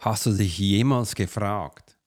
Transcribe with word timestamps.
Hast 0.00 0.24
du 0.24 0.32
dich 0.32 0.58
jemals 0.58 1.14
gefragt, 1.14 1.98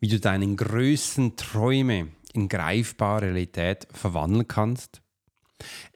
wie 0.00 0.08
du 0.08 0.20
deinen 0.20 0.54
größten 0.54 1.34
Träume 1.34 2.08
in 2.34 2.46
greifbare 2.46 3.22
Realität 3.22 3.88
verwandeln 3.90 4.46
kannst? 4.46 5.00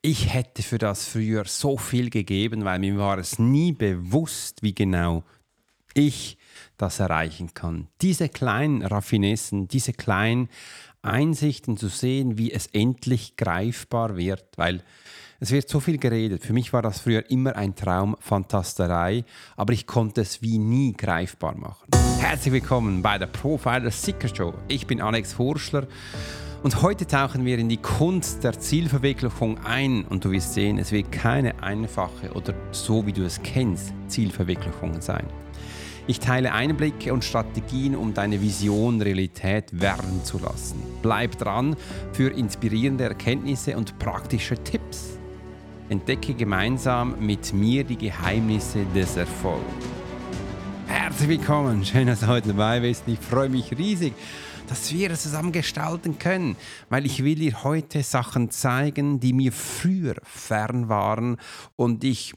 Ich 0.00 0.32
hätte 0.32 0.62
für 0.62 0.78
das 0.78 1.06
früher 1.06 1.44
so 1.44 1.76
viel 1.76 2.08
gegeben, 2.08 2.64
weil 2.64 2.78
mir 2.78 2.96
war 2.96 3.18
es 3.18 3.38
nie 3.38 3.72
bewusst, 3.72 4.62
wie 4.62 4.74
genau 4.74 5.24
ich 5.92 6.38
das 6.78 7.00
erreichen 7.00 7.52
kann. 7.52 7.88
Diese 8.00 8.30
kleinen 8.30 8.80
Raffinessen, 8.80 9.68
diese 9.68 9.92
kleinen 9.92 10.48
Einsichten 11.02 11.76
zu 11.76 11.88
sehen, 11.88 12.38
wie 12.38 12.50
es 12.50 12.66
endlich 12.68 13.36
greifbar 13.36 14.16
wird, 14.16 14.56
weil 14.56 14.82
es 15.40 15.50
wird 15.50 15.68
so 15.68 15.80
viel 15.80 15.98
geredet. 15.98 16.42
Für 16.42 16.52
mich 16.52 16.72
war 16.72 16.82
das 16.82 17.00
früher 17.00 17.30
immer 17.30 17.56
ein 17.56 17.74
Traum, 17.74 18.16
Fantasterei, 18.20 19.24
aber 19.56 19.72
ich 19.72 19.86
konnte 19.86 20.22
es 20.22 20.42
wie 20.42 20.58
nie 20.58 20.94
greifbar 20.94 21.56
machen. 21.56 21.88
Herzlich 22.18 22.54
willkommen 22.54 23.02
bei 23.02 23.18
der 23.18 23.26
Profiler 23.26 23.90
Seeker 23.90 24.28
Show. 24.34 24.54
Ich 24.68 24.86
bin 24.86 25.00
Alex 25.00 25.38
Horschler 25.38 25.86
und 26.62 26.82
heute 26.82 27.06
tauchen 27.06 27.44
wir 27.44 27.58
in 27.58 27.68
die 27.68 27.76
Kunst 27.76 28.44
der 28.44 28.58
Zielverwirklichung 28.58 29.58
ein 29.64 30.04
und 30.04 30.24
du 30.24 30.30
wirst 30.30 30.54
sehen, 30.54 30.78
es 30.78 30.90
wird 30.90 31.12
keine 31.12 31.62
einfache 31.62 32.32
oder 32.32 32.54
so 32.72 33.06
wie 33.06 33.12
du 33.12 33.24
es 33.24 33.42
kennst 33.42 33.92
Zielverwirklichung 34.08 35.00
sein. 35.00 35.26
Ich 36.08 36.20
teile 36.20 36.52
Einblicke 36.52 37.12
und 37.12 37.24
Strategien, 37.24 37.96
um 37.96 38.14
deine 38.14 38.40
Vision 38.40 39.02
Realität 39.02 39.80
werden 39.80 40.24
zu 40.24 40.38
lassen. 40.38 40.80
Bleib 41.02 41.36
dran 41.36 41.74
für 42.12 42.30
inspirierende 42.30 43.04
Erkenntnisse 43.04 43.76
und 43.76 43.98
praktische 43.98 44.54
Tipps. 44.54 45.15
Entdecke 45.88 46.34
gemeinsam 46.34 47.14
mit 47.24 47.52
mir 47.52 47.84
die 47.84 47.96
Geheimnisse 47.96 48.84
des 48.86 49.16
Erfolgs. 49.16 49.86
Herzlich 50.88 51.28
willkommen, 51.28 51.84
schön, 51.84 52.08
dass 52.08 52.20
du 52.20 52.26
heute 52.26 52.48
dabei 52.48 52.80
bist. 52.80 53.04
Ich 53.06 53.20
freue 53.20 53.48
mich 53.48 53.70
riesig, 53.78 54.12
dass 54.66 54.92
wir 54.92 55.12
es 55.12 55.22
zusammen 55.22 55.52
gestalten 55.52 56.18
können, 56.18 56.56
weil 56.88 57.06
ich 57.06 57.22
will 57.22 57.36
dir 57.36 57.62
heute 57.62 58.02
Sachen 58.02 58.50
zeigen, 58.50 59.20
die 59.20 59.32
mir 59.32 59.52
früher 59.52 60.16
fern 60.24 60.88
waren 60.88 61.36
und 61.76 62.02
ich 62.02 62.34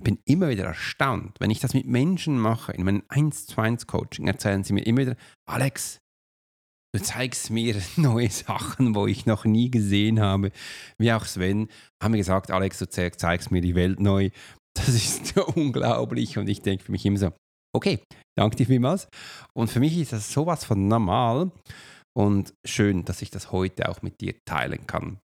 bin 0.00 0.18
immer 0.24 0.48
wieder 0.48 0.64
erstaunt, 0.64 1.40
wenn 1.40 1.50
ich 1.50 1.58
das 1.58 1.74
mit 1.74 1.86
Menschen 1.86 2.38
mache, 2.38 2.72
in 2.72 2.84
meinem 2.84 3.02
1 3.08 3.46
zu 3.46 3.60
1 3.60 3.86
Coaching, 3.86 4.28
erzählen 4.28 4.62
sie 4.62 4.74
mir 4.74 4.86
immer 4.86 5.00
wieder, 5.00 5.16
Alex, 5.46 6.00
Du 6.96 7.02
zeigst 7.02 7.50
mir 7.50 7.76
neue 7.96 8.30
Sachen, 8.30 8.94
wo 8.94 9.06
ich 9.06 9.26
noch 9.26 9.44
nie 9.44 9.70
gesehen 9.70 10.18
habe. 10.18 10.50
Wie 10.96 11.12
auch 11.12 11.26
Sven 11.26 11.68
haben 12.02 12.12
mir 12.12 12.16
gesagt, 12.16 12.50
Alex, 12.50 12.78
du 12.78 12.88
zeigst 12.88 13.50
mir 13.50 13.60
die 13.60 13.74
Welt 13.74 14.00
neu. 14.00 14.30
Das 14.72 14.88
ist 14.88 15.36
unglaublich. 15.56 16.38
Und 16.38 16.48
ich 16.48 16.62
denke 16.62 16.84
für 16.84 16.92
mich 16.92 17.04
immer 17.04 17.18
so, 17.18 17.32
okay, 17.74 18.02
danke 18.34 18.56
dir 18.56 18.64
vielmals. 18.64 19.08
Und 19.54 19.70
für 19.70 19.78
mich 19.78 19.98
ist 19.98 20.14
das 20.14 20.32
sowas 20.32 20.64
von 20.64 20.88
normal 20.88 21.52
und 22.16 22.54
schön, 22.66 23.04
dass 23.04 23.20
ich 23.20 23.30
das 23.30 23.52
heute 23.52 23.90
auch 23.90 24.00
mit 24.00 24.22
dir 24.22 24.34
teilen 24.46 24.86
kann. 24.86 25.18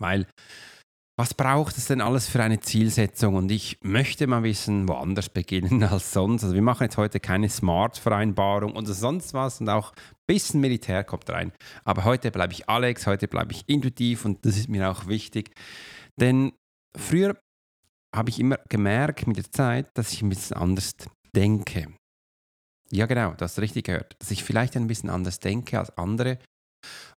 Weil 0.00 0.26
was 1.18 1.32
braucht 1.32 1.78
es 1.78 1.86
denn 1.86 2.02
alles 2.02 2.28
für 2.28 2.42
eine 2.42 2.60
Zielsetzung? 2.60 3.36
Und 3.36 3.50
ich 3.50 3.78
möchte 3.82 4.26
mal 4.26 4.42
wissen, 4.42 4.86
woanders 4.86 5.30
beginnen 5.30 5.82
als 5.84 6.12
sonst. 6.12 6.44
Also 6.44 6.54
wir 6.54 6.62
machen 6.62 6.84
jetzt 6.84 6.98
heute 6.98 7.20
keine 7.20 7.48
Smart-Vereinbarung 7.48 8.76
oder 8.76 8.92
sonst 8.92 9.32
was 9.32 9.60
und 9.60 9.68
auch 9.70 9.92
ein 9.92 10.14
bisschen 10.26 10.60
Militär 10.60 11.04
kommt 11.04 11.30
rein. 11.30 11.52
Aber 11.84 12.04
heute 12.04 12.30
bleibe 12.30 12.52
ich 12.52 12.68
Alex, 12.68 13.06
heute 13.06 13.28
bleibe 13.28 13.52
ich 13.52 13.66
intuitiv 13.66 14.26
und 14.26 14.44
das 14.44 14.58
ist 14.58 14.68
mir 14.68 14.90
auch 14.90 15.06
wichtig. 15.06 15.52
Denn 16.20 16.52
früher 16.94 17.38
habe 18.14 18.28
ich 18.28 18.38
immer 18.38 18.58
gemerkt 18.68 19.26
mit 19.26 19.38
der 19.38 19.50
Zeit, 19.50 19.88
dass 19.94 20.12
ich 20.12 20.20
ein 20.22 20.28
bisschen 20.28 20.56
anders 20.58 20.96
denke. 21.34 21.88
Ja, 22.90 23.06
genau, 23.06 23.32
du 23.32 23.42
hast 23.42 23.58
richtig 23.58 23.86
gehört. 23.86 24.16
Dass 24.18 24.30
ich 24.30 24.44
vielleicht 24.44 24.76
ein 24.76 24.86
bisschen 24.86 25.10
anders 25.10 25.40
denke 25.40 25.78
als 25.78 25.96
andere 25.96 26.38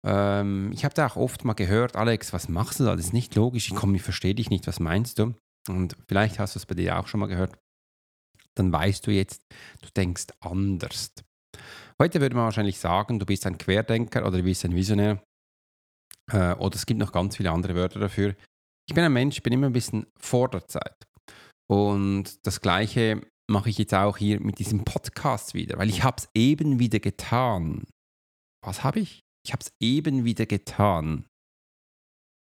ähm, 0.03 0.71
ich 0.73 0.85
habe 0.85 0.93
da 0.93 1.07
auch 1.07 1.15
oft 1.15 1.45
mal 1.45 1.53
gehört, 1.53 1.95
Alex, 1.95 2.33
was 2.33 2.49
machst 2.49 2.79
du 2.79 2.85
da? 2.85 2.95
Das 2.95 3.05
ist 3.05 3.13
nicht 3.13 3.35
logisch. 3.35 3.69
Ich 3.69 3.75
komme, 3.75 3.95
ich 3.95 4.03
verstehe 4.03 4.35
dich 4.35 4.49
nicht. 4.49 4.67
Was 4.67 4.79
meinst 4.79 5.19
du? 5.19 5.35
Und 5.67 5.95
vielleicht 6.07 6.39
hast 6.39 6.55
du 6.55 6.59
es 6.59 6.65
bei 6.65 6.75
dir 6.75 6.99
auch 6.99 7.07
schon 7.07 7.19
mal 7.19 7.27
gehört. 7.27 7.57
Dann 8.55 8.71
weißt 8.71 9.05
du 9.05 9.11
jetzt, 9.11 9.45
du 9.81 9.89
denkst 9.95 10.27
anders. 10.39 11.11
Heute 12.01 12.21
würde 12.21 12.35
man 12.35 12.45
wahrscheinlich 12.45 12.79
sagen, 12.79 13.19
du 13.19 13.25
bist 13.25 13.45
ein 13.45 13.57
Querdenker 13.57 14.25
oder 14.25 14.37
du 14.37 14.43
bist 14.43 14.63
ein 14.65 14.75
Visionär. 14.75 15.21
Äh, 16.31 16.53
oder 16.53 16.75
es 16.75 16.85
gibt 16.85 16.99
noch 16.99 17.11
ganz 17.11 17.37
viele 17.37 17.51
andere 17.51 17.75
Wörter 17.75 17.99
dafür. 17.99 18.35
Ich 18.87 18.95
bin 18.95 19.03
ein 19.03 19.13
Mensch, 19.13 19.37
ich 19.37 19.43
bin 19.43 19.53
immer 19.53 19.67
ein 19.67 19.73
bisschen 19.73 20.07
vor 20.17 20.49
der 20.49 20.67
Zeit. 20.67 21.05
Und 21.69 22.45
das 22.47 22.61
Gleiche 22.61 23.21
mache 23.49 23.69
ich 23.69 23.77
jetzt 23.77 23.93
auch 23.93 24.17
hier 24.17 24.39
mit 24.39 24.59
diesem 24.59 24.83
Podcast 24.83 25.53
wieder, 25.53 25.77
weil 25.77 25.89
ich 25.89 26.03
habe 26.03 26.17
es 26.17 26.29
eben 26.33 26.79
wieder 26.79 26.99
getan. 26.99 27.83
Was 28.65 28.83
habe 28.83 29.01
ich? 29.01 29.21
Ich 29.45 29.53
habe 29.53 29.61
es 29.61 29.71
eben 29.79 30.25
wieder 30.25 30.45
getan. 30.45 31.25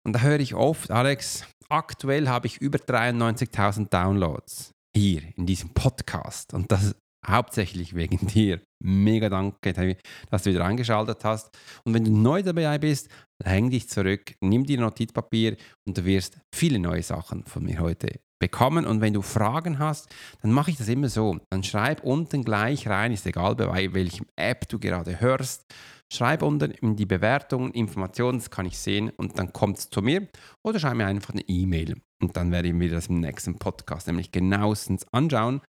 Und 0.06 0.14
da 0.14 0.22
höre 0.22 0.40
ich 0.40 0.56
oft, 0.56 0.92
Alex, 0.92 1.46
aktuell 1.70 2.28
habe 2.28 2.48
ich 2.48 2.58
über 2.58 2.80
93.000 2.80 3.90
Downloads 3.90 4.72
hier 4.96 5.22
in 5.38 5.46
diesem 5.46 5.70
Podcast. 5.70 6.54
Und 6.54 6.72
das 6.72 6.96
hauptsächlich 7.26 7.96
wegen 7.96 8.26
dir. 8.28 8.62
Mega 8.84 9.30
danke, 9.30 9.98
dass 10.30 10.44
du 10.44 10.50
wieder 10.50 10.66
eingeschaltet 10.66 11.24
hast. 11.24 11.56
Und 11.84 11.94
wenn 11.94 12.04
du 12.04 12.12
neu 12.12 12.42
dabei 12.42 12.78
bist, 12.80 13.10
häng 13.44 13.70
dich 13.70 13.90
zurück, 13.90 14.36
nimm 14.42 14.66
dir 14.66 14.80
Notizpapier 14.80 15.56
und 15.88 15.98
du 15.98 16.06
wirst 16.06 16.40
viele 16.54 16.80
neue 16.80 17.04
Sachen 17.04 17.44
von 17.46 17.64
mir 17.64 17.80
heute 17.80 18.20
bekommen. 18.40 18.86
Und 18.86 19.02
wenn 19.02 19.14
du 19.14 19.22
Fragen 19.22 19.78
hast, 19.78 20.10
dann 20.42 20.52
mache 20.52 20.72
ich 20.72 20.78
das 20.78 20.88
immer 20.88 21.10
so. 21.10 21.38
Dann 21.52 21.64
schreib 21.64 22.04
unten 22.04 22.44
gleich 22.44 22.88
rein, 22.88 23.12
ist 23.12 23.28
egal 23.28 23.56
bei 23.56 23.94
welchem 23.94 24.26
App 24.36 24.68
du 24.68 24.80
gerade 24.80 25.20
hörst. 25.20 25.64
Schreib 26.12 26.42
unten 26.42 26.72
in 26.72 26.96
die 26.96 27.06
Bewertungen 27.06 27.72
Informationen, 27.72 28.40
das 28.40 28.50
kann 28.50 28.66
ich 28.66 28.78
sehen 28.78 29.12
und 29.12 29.40
dann 29.40 29.54
kommt 29.54 29.78
es 29.78 29.90
zu 29.90 30.02
mir 30.02 30.28
oder 30.64 30.80
schreib 30.80 30.96
mir 30.96 31.06
einfach 31.06 31.34
eine 31.34 31.48
E-Mail 31.48 32.02
und 32.22 32.36
dann 32.36 32.52
werde 32.52 32.68
ich 32.68 32.74
mir 32.74 32.90
das 32.90 33.08
im 33.08 33.22
nächsten 33.22 33.58
Podcast 33.58 34.08
nämlich 34.08 34.32
genauestens 34.32 35.06
anschauen 35.14 35.62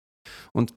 und 0.54 0.74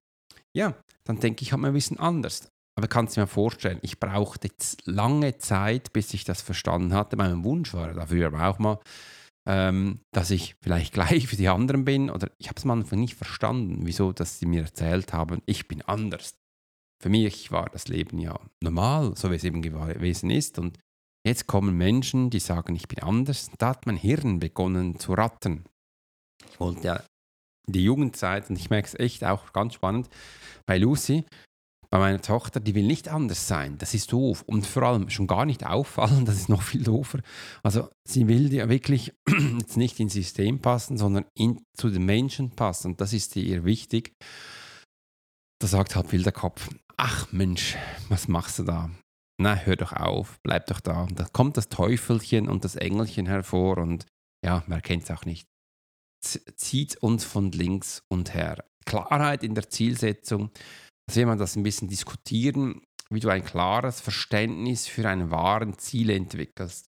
ja, 0.56 0.74
dann 1.04 1.18
denke 1.18 1.42
ich, 1.42 1.52
habe 1.52 1.62
mir 1.62 1.68
ein 1.68 1.74
bisschen 1.74 1.98
anders. 1.98 2.48
Aber 2.76 2.88
kannst 2.88 3.16
du 3.16 3.20
mir 3.20 3.26
vorstellen, 3.26 3.78
ich 3.82 4.00
brauchte 4.00 4.48
jetzt 4.48 4.86
lange 4.86 5.38
Zeit, 5.38 5.92
bis 5.92 6.12
ich 6.12 6.24
das 6.24 6.42
verstanden 6.42 6.92
hatte. 6.92 7.16
Mein 7.16 7.44
Wunsch 7.44 7.72
war 7.72 7.92
dafür 7.94 8.26
aber 8.26 8.48
auch 8.48 8.58
mal, 8.58 8.78
ähm, 9.48 10.00
dass 10.12 10.30
ich 10.30 10.56
vielleicht 10.62 10.92
gleich 10.94 11.30
wie 11.30 11.36
die 11.36 11.48
anderen 11.48 11.84
bin 11.84 12.10
oder 12.10 12.30
ich 12.38 12.48
habe 12.48 12.58
es 12.58 12.64
am 12.64 12.72
Anfang 12.72 13.00
nicht 13.00 13.14
verstanden, 13.14 13.86
wieso, 13.86 14.12
dass 14.12 14.38
sie 14.38 14.46
mir 14.46 14.62
erzählt 14.62 15.12
haben, 15.12 15.40
ich 15.46 15.68
bin 15.68 15.82
anders. 15.82 16.34
Für 17.02 17.08
mich 17.08 17.50
war 17.52 17.68
das 17.70 17.88
Leben 17.88 18.18
ja 18.18 18.38
normal, 18.62 19.14
so 19.16 19.30
wie 19.30 19.36
es 19.36 19.44
eben 19.44 19.62
gewesen 19.62 20.30
ist. 20.30 20.58
Und 20.58 20.78
jetzt 21.26 21.46
kommen 21.46 21.76
Menschen, 21.76 22.30
die 22.30 22.40
sagen, 22.40 22.74
ich 22.76 22.88
bin 22.88 23.02
anders. 23.02 23.50
Da 23.58 23.70
hat 23.70 23.86
mein 23.86 23.96
Hirn 23.96 24.38
begonnen 24.38 24.98
zu 24.98 25.12
rattern. 25.12 25.64
Und 26.58 26.84
ja, 26.84 27.02
die 27.66 27.84
Jugendzeit, 27.84 28.50
und 28.50 28.56
ich 28.58 28.70
merke 28.70 28.88
es 28.88 28.98
echt 28.98 29.24
auch 29.24 29.52
ganz 29.52 29.74
spannend, 29.74 30.08
bei 30.66 30.78
Lucy, 30.78 31.24
bei 31.94 32.00
meiner 32.00 32.20
Tochter, 32.20 32.58
die 32.58 32.74
will 32.74 32.86
nicht 32.86 33.08
anders 33.08 33.46
sein. 33.46 33.78
Das 33.78 33.94
ist 33.94 34.12
doof. 34.12 34.42
Und 34.46 34.66
vor 34.66 34.82
allem 34.82 35.10
schon 35.10 35.28
gar 35.28 35.46
nicht 35.46 35.64
auffallen, 35.64 36.24
das 36.26 36.36
ist 36.36 36.48
noch 36.48 36.62
viel 36.62 36.82
doofer. 36.82 37.20
Also 37.62 37.88
sie 38.04 38.26
will 38.26 38.52
ja 38.52 38.68
wirklich 38.68 39.12
jetzt 39.58 39.76
nicht 39.76 40.00
ins 40.00 40.14
System 40.14 40.60
passen, 40.60 40.98
sondern 40.98 41.24
in, 41.34 41.60
zu 41.76 41.90
den 41.90 42.04
Menschen 42.04 42.50
passen. 42.50 42.92
Und 42.92 43.00
das 43.00 43.12
ist 43.12 43.36
ihr 43.36 43.64
wichtig. 43.64 44.12
Da 45.64 45.68
sagt 45.68 45.96
halt 45.96 46.08
viel 46.08 46.22
der 46.22 46.30
Kopf, 46.30 46.68
ach 46.98 47.32
Mensch, 47.32 47.78
was 48.10 48.28
machst 48.28 48.58
du 48.58 48.64
da? 48.64 48.90
Na, 49.40 49.56
hör 49.56 49.76
doch 49.76 49.94
auf, 49.94 50.38
bleib 50.42 50.66
doch 50.66 50.78
da. 50.78 51.06
Da 51.10 51.24
kommt 51.24 51.56
das 51.56 51.70
Teufelchen 51.70 52.50
und 52.50 52.66
das 52.66 52.76
Engelchen 52.76 53.24
hervor 53.24 53.78
und 53.78 54.04
ja, 54.44 54.62
wer 54.66 54.82
kennt 54.82 55.04
es 55.04 55.10
auch 55.10 55.24
nicht. 55.24 55.48
Zieht 56.20 56.98
uns 56.98 57.24
von 57.24 57.50
links 57.50 58.02
und 58.10 58.34
her. 58.34 58.62
Klarheit 58.84 59.42
in 59.42 59.54
der 59.54 59.70
Zielsetzung, 59.70 60.50
dass 61.06 61.16
wir 61.16 61.24
mal 61.24 61.38
das 61.38 61.56
ein 61.56 61.62
bisschen 61.62 61.88
diskutieren, 61.88 62.82
wie 63.08 63.20
du 63.20 63.30
ein 63.30 63.42
klares 63.42 64.02
Verständnis 64.02 64.86
für 64.86 65.08
einen 65.08 65.30
wahren 65.30 65.78
Ziel 65.78 66.10
entwickelst. 66.10 66.90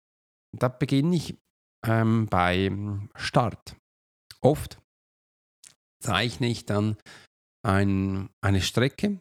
Da 0.54 0.69
beginne 0.69 1.16
ich 1.16 1.38
ähm, 1.87 2.26
beim 2.26 3.08
Start. 3.16 3.76
Oft 4.43 4.78
zeichne 6.02 6.48
ich 6.48 6.66
dann 6.66 6.98
ein, 7.66 8.28
eine 8.40 8.60
Strecke, 8.60 9.20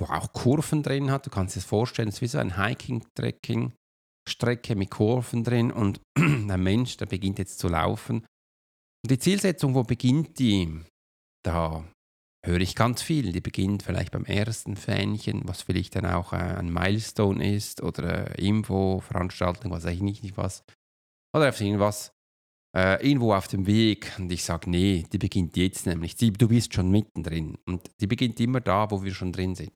wo 0.00 0.06
auch 0.06 0.32
Kurven 0.32 0.82
drin 0.82 1.10
hat. 1.10 1.26
Du 1.26 1.30
kannst 1.30 1.56
dir 1.56 1.60
das 1.60 1.68
vorstellen, 1.68 2.08
es 2.08 2.16
ist 2.16 2.22
wie 2.22 2.26
so 2.28 2.38
ein 2.38 2.56
Hiking-Trekking. 2.56 3.72
Strecke 4.28 4.76
mit 4.76 4.90
Kurven 4.90 5.42
drin 5.42 5.72
und 5.72 6.00
der 6.18 6.56
Mensch, 6.56 6.96
der 6.96 7.06
beginnt 7.06 7.38
jetzt 7.38 7.58
zu 7.58 7.68
laufen. 7.68 8.24
Und 9.04 9.10
die 9.10 9.18
Zielsetzung, 9.18 9.74
wo 9.74 9.82
beginnt 9.82 10.38
die? 10.38 10.80
Da 11.44 11.84
höre 12.46 12.60
ich 12.60 12.76
ganz 12.76 13.02
viel. 13.02 13.32
Die 13.32 13.40
beginnt 13.40 13.82
vielleicht 13.82 14.12
beim 14.12 14.24
ersten 14.24 14.76
Fähnchen, 14.76 15.42
was 15.44 15.62
vielleicht 15.62 15.96
dann 15.96 16.06
auch 16.06 16.32
äh, 16.32 16.36
ein 16.36 16.72
Milestone 16.72 17.54
ist 17.54 17.82
oder 17.82 18.26
eine 18.26 18.34
Info, 18.36 19.00
Veranstaltung, 19.00 19.72
was 19.72 19.84
weiß 19.84 19.94
ich 19.94 20.02
nicht, 20.02 20.22
nicht 20.22 20.36
was. 20.36 20.64
Oder 21.34 21.46
einfach 21.46 21.60
irgendwas. 21.60 22.12
Äh, 22.76 23.06
irgendwo 23.06 23.34
auf 23.34 23.48
dem 23.48 23.66
Weg 23.66 24.12
und 24.18 24.30
ich 24.32 24.44
sage, 24.44 24.70
nee, 24.70 25.04
die 25.12 25.18
beginnt 25.18 25.56
jetzt 25.56 25.86
nämlich. 25.86 26.16
Die, 26.16 26.32
du 26.32 26.48
bist 26.48 26.74
schon 26.74 26.90
mittendrin 26.90 27.58
und 27.66 27.90
die 28.00 28.06
beginnt 28.06 28.40
immer 28.40 28.60
da, 28.60 28.90
wo 28.90 29.02
wir 29.02 29.14
schon 29.14 29.32
drin 29.32 29.54
sind. 29.54 29.72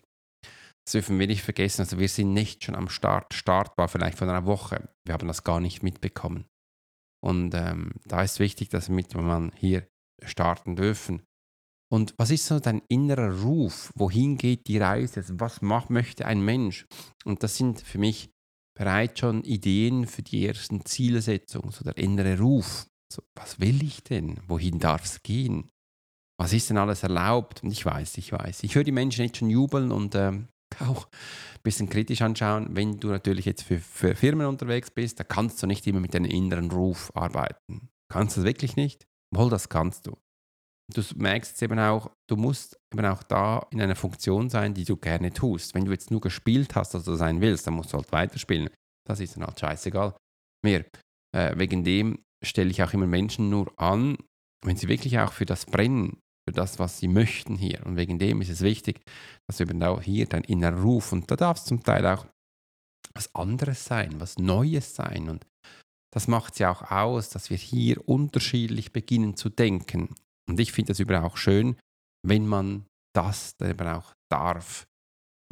Das 0.87 0.93
dürfen 0.93 1.19
wir 1.19 1.26
nicht 1.26 1.43
vergessen. 1.43 1.82
Also 1.82 1.98
wir 1.98 2.08
sind 2.08 2.32
nicht 2.32 2.64
schon 2.64 2.76
am 2.76 2.88
Start. 2.88 3.34
Start 3.34 3.76
war 3.76 3.88
vielleicht 3.88 4.19
vor 4.19 4.28
einer 4.28 4.46
Woche. 4.46 4.88
Wir 5.04 5.14
haben 5.14 5.26
das 5.26 5.43
gar 5.43 5.60
nicht 5.60 5.82
mitbekommen. 5.82 6.46
Und 7.20 7.54
ähm, 7.54 7.90
da 8.04 8.22
ist 8.22 8.38
wichtig, 8.38 8.69
dass 8.69 8.88
wir 8.88 9.20
man 9.20 9.50
hier 9.56 9.88
starten 10.25 10.76
dürfen. 10.76 11.22
Und 11.93 12.14
was 12.19 12.31
ist 12.31 12.46
so 12.46 12.60
dein 12.60 12.82
innerer 12.88 13.43
Ruf? 13.43 13.93
Wohin 13.96 14.37
geht 14.37 14.69
die 14.69 14.78
Reise? 14.78 15.25
Was 15.40 15.60
macht, 15.60 15.90
möchte 15.90 16.26
ein 16.26 16.40
Mensch? 16.40 16.87
Und 17.25 17.43
das 17.43 17.56
sind 17.56 17.81
für 17.81 17.98
mich 17.98 18.31
bereits 18.76 19.20
schon 19.20 19.43
Ideen 19.43 20.06
für 20.06 20.23
die 20.23 20.46
ersten 20.46 20.84
Zielsetzungen, 20.84 21.73
so 21.73 21.82
der 21.82 21.96
innere 21.96 22.38
Ruf. 22.38 22.87
So, 23.12 23.23
was 23.34 23.58
will 23.58 23.82
ich 23.82 24.02
denn? 24.02 24.38
Wohin 24.46 24.78
darf 24.78 25.05
es 25.05 25.23
gehen? 25.23 25.70
Was 26.38 26.52
ist 26.52 26.69
denn 26.70 26.76
alles 26.76 27.02
erlaubt? 27.02 27.62
Und 27.62 27.70
ich 27.70 27.84
weiß, 27.84 28.19
ich 28.19 28.32
weiß. 28.32 28.62
Ich 28.62 28.75
höre 28.75 28.84
die 28.84 28.93
Menschen 28.93 29.25
jetzt 29.25 29.38
schon 29.38 29.50
jubeln 29.50 29.90
und 29.90 30.14
ähm, 30.14 30.49
auch 30.81 31.06
ein 31.06 31.62
bisschen 31.62 31.88
kritisch 31.88 32.20
anschauen. 32.20 32.69
Wenn 32.76 33.00
du 33.00 33.08
natürlich 33.08 33.46
jetzt 33.46 33.62
für, 33.62 33.78
für 33.78 34.14
Firmen 34.14 34.46
unterwegs 34.46 34.90
bist, 34.90 35.19
da 35.19 35.25
kannst 35.25 35.62
du 35.62 35.67
nicht 35.67 35.87
immer 35.87 36.00
mit 36.00 36.14
deinem 36.14 36.31
inneren 36.31 36.70
Ruf 36.70 37.11
arbeiten. 37.14 37.88
Kannst 38.12 38.37
du 38.37 38.40
das 38.40 38.46
wirklich 38.46 38.76
nicht? 38.76 39.06
Wohl, 39.34 39.50
das 39.50 39.69
kannst 39.69 40.06
du. 40.06 40.17
Du 40.94 41.03
merkst 41.17 41.53
jetzt 41.53 41.62
eben 41.62 41.79
auch, 41.79 42.11
du 42.29 42.37
musst 42.37 42.79
eben 42.93 43.05
auch 43.06 43.23
da 43.25 43.67
in 43.71 43.81
einer 43.81 43.97
Funktion 43.97 44.49
sein, 44.49 44.73
die 44.73 44.85
du 44.85 44.97
gerne 44.97 45.33
tust. 45.33 45.75
Wenn 45.75 45.85
du 45.85 45.91
jetzt 45.91 46.11
nur 46.11 46.21
gespielt 46.21 46.77
hast, 46.77 46.94
dass 46.94 47.05
du 47.05 47.17
sein 47.17 47.41
willst, 47.41 47.67
dann 47.67 47.75
musst 47.75 47.93
du 47.93 47.97
halt 47.97 48.12
weiterspielen. 48.12 48.71
Das 49.06 49.19
ist 49.21 49.37
dann 49.37 49.44
halt 49.44 49.59
scheißegal. 49.59 50.15
Mehr. 50.65 50.85
Äh, 51.35 51.59
wegen 51.59 51.83
dem 51.83 52.21
stelle 52.44 52.71
ich 52.71 52.83
auch 52.83 52.93
immer 52.93 53.06
Menschen 53.06 53.50
nur 53.50 53.73
an, 53.81 54.17
wenn 54.65 54.77
sie 54.77 54.88
wirklich 54.88 55.19
auch 55.19 55.33
für 55.33 55.47
das 55.47 55.67
brennen, 55.67 56.21
für 56.49 56.55
das, 56.55 56.79
was 56.79 56.99
sie 56.99 57.09
möchten 57.09 57.56
hier. 57.56 57.85
Und 57.85 57.97
wegen 57.97 58.19
dem 58.19 58.41
ist 58.41 58.50
es 58.50 58.61
wichtig, 58.61 59.00
dass 59.49 59.61
eben 59.61 59.82
auch 59.82 60.03
hier 60.03 60.27
dein 60.27 60.44
innerer 60.44 60.81
Ruf 60.81 61.12
und 61.12 61.31
da 61.31 61.37
darf 61.37 61.59
es 61.59 61.65
zum 61.65 61.82
Teil 61.82 62.06
auch 62.06 62.27
was 63.15 63.35
anderes 63.35 63.85
sein, 63.85 64.21
was 64.21 64.39
Neues 64.39 64.94
sein. 64.94 65.29
Und 65.29 65.47
das 66.12 66.29
macht 66.29 66.55
es 66.55 66.59
ja 66.61 66.71
auch 66.71 66.91
aus, 66.91 67.31
dass 67.31 67.50
wir 67.50 67.56
hier 67.56 68.09
unterschiedlich 68.09 68.93
beginnen 68.93 69.37
zu 69.37 69.49
denken. 69.49 70.15
Und 70.48 70.60
ich 70.60 70.72
finde 70.72 70.93
das 70.93 71.00
übrigens 71.00 71.25
auch 71.25 71.37
schön, 71.37 71.76
wenn 72.26 72.46
man 72.46 72.87
das 73.14 73.56
dann 73.56 73.70
eben 73.70 73.87
auch 73.88 74.12
darf. 74.31 74.87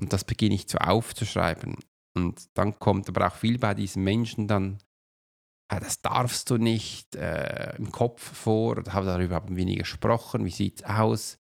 Und 0.00 0.12
das 0.12 0.24
beginne 0.24 0.54
ich 0.54 0.68
zu 0.68 0.78
aufzuschreiben. 0.78 1.76
Und 2.16 2.46
dann 2.54 2.78
kommt 2.78 3.08
aber 3.08 3.26
auch 3.26 3.34
viel 3.34 3.58
bei 3.58 3.74
diesen 3.74 4.04
Menschen 4.04 4.46
dann, 4.46 4.78
äh, 5.72 5.80
das 5.80 6.00
darfst 6.00 6.50
du 6.50 6.58
nicht 6.58 7.16
äh, 7.16 7.76
im 7.76 7.90
Kopf 7.90 8.22
vor, 8.36 8.72
oder 8.72 8.92
habe 8.92 9.06
darüber 9.06 9.36
haben 9.36 9.56
wir 9.56 9.64
nie 9.64 9.76
gesprochen, 9.76 10.44
wie 10.44 10.50
sieht 10.50 10.80
es 10.80 10.84
aus? 10.84 11.38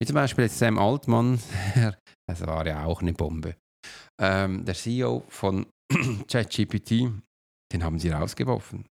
Wie 0.00 0.06
zum 0.06 0.14
Beispiel 0.14 0.48
Sam 0.48 0.78
Altmann, 0.78 1.40
das 2.26 2.46
war 2.46 2.66
ja 2.66 2.84
auch 2.84 3.02
eine 3.02 3.12
Bombe. 3.12 3.56
Ähm, 4.20 4.64
der 4.64 4.74
CEO 4.74 5.24
von 5.28 5.66
ChatGPT, 6.28 7.10
den 7.72 7.84
haben 7.84 7.98
sie 7.98 8.10
rausgeworfen. 8.10 8.86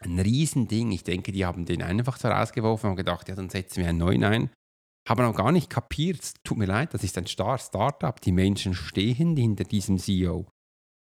Ein 0.00 0.18
Riesending. 0.18 0.90
Ich 0.92 1.04
denke, 1.04 1.32
die 1.32 1.44
haben 1.44 1.64
den 1.66 1.82
einfach 1.82 2.16
so 2.16 2.28
rausgeworfen 2.28 2.90
und 2.90 2.96
gedacht, 2.96 3.28
ja, 3.28 3.34
dann 3.34 3.50
setzen 3.50 3.80
wir 3.80 3.88
einen 3.88 3.98
neuen 3.98 4.24
ein. 4.24 4.50
Haben 5.08 5.24
auch 5.24 5.36
gar 5.36 5.52
nicht 5.52 5.70
kapiert, 5.70 6.34
tut 6.44 6.58
mir 6.58 6.66
leid, 6.66 6.94
das 6.94 7.04
ist 7.04 7.16
ein 7.18 7.26
Star 7.26 7.58
Startup. 7.58 8.20
Die 8.20 8.32
Menschen 8.32 8.74
stehen 8.74 9.36
hinter 9.36 9.64
diesem 9.64 9.98
CEO. 9.98 10.46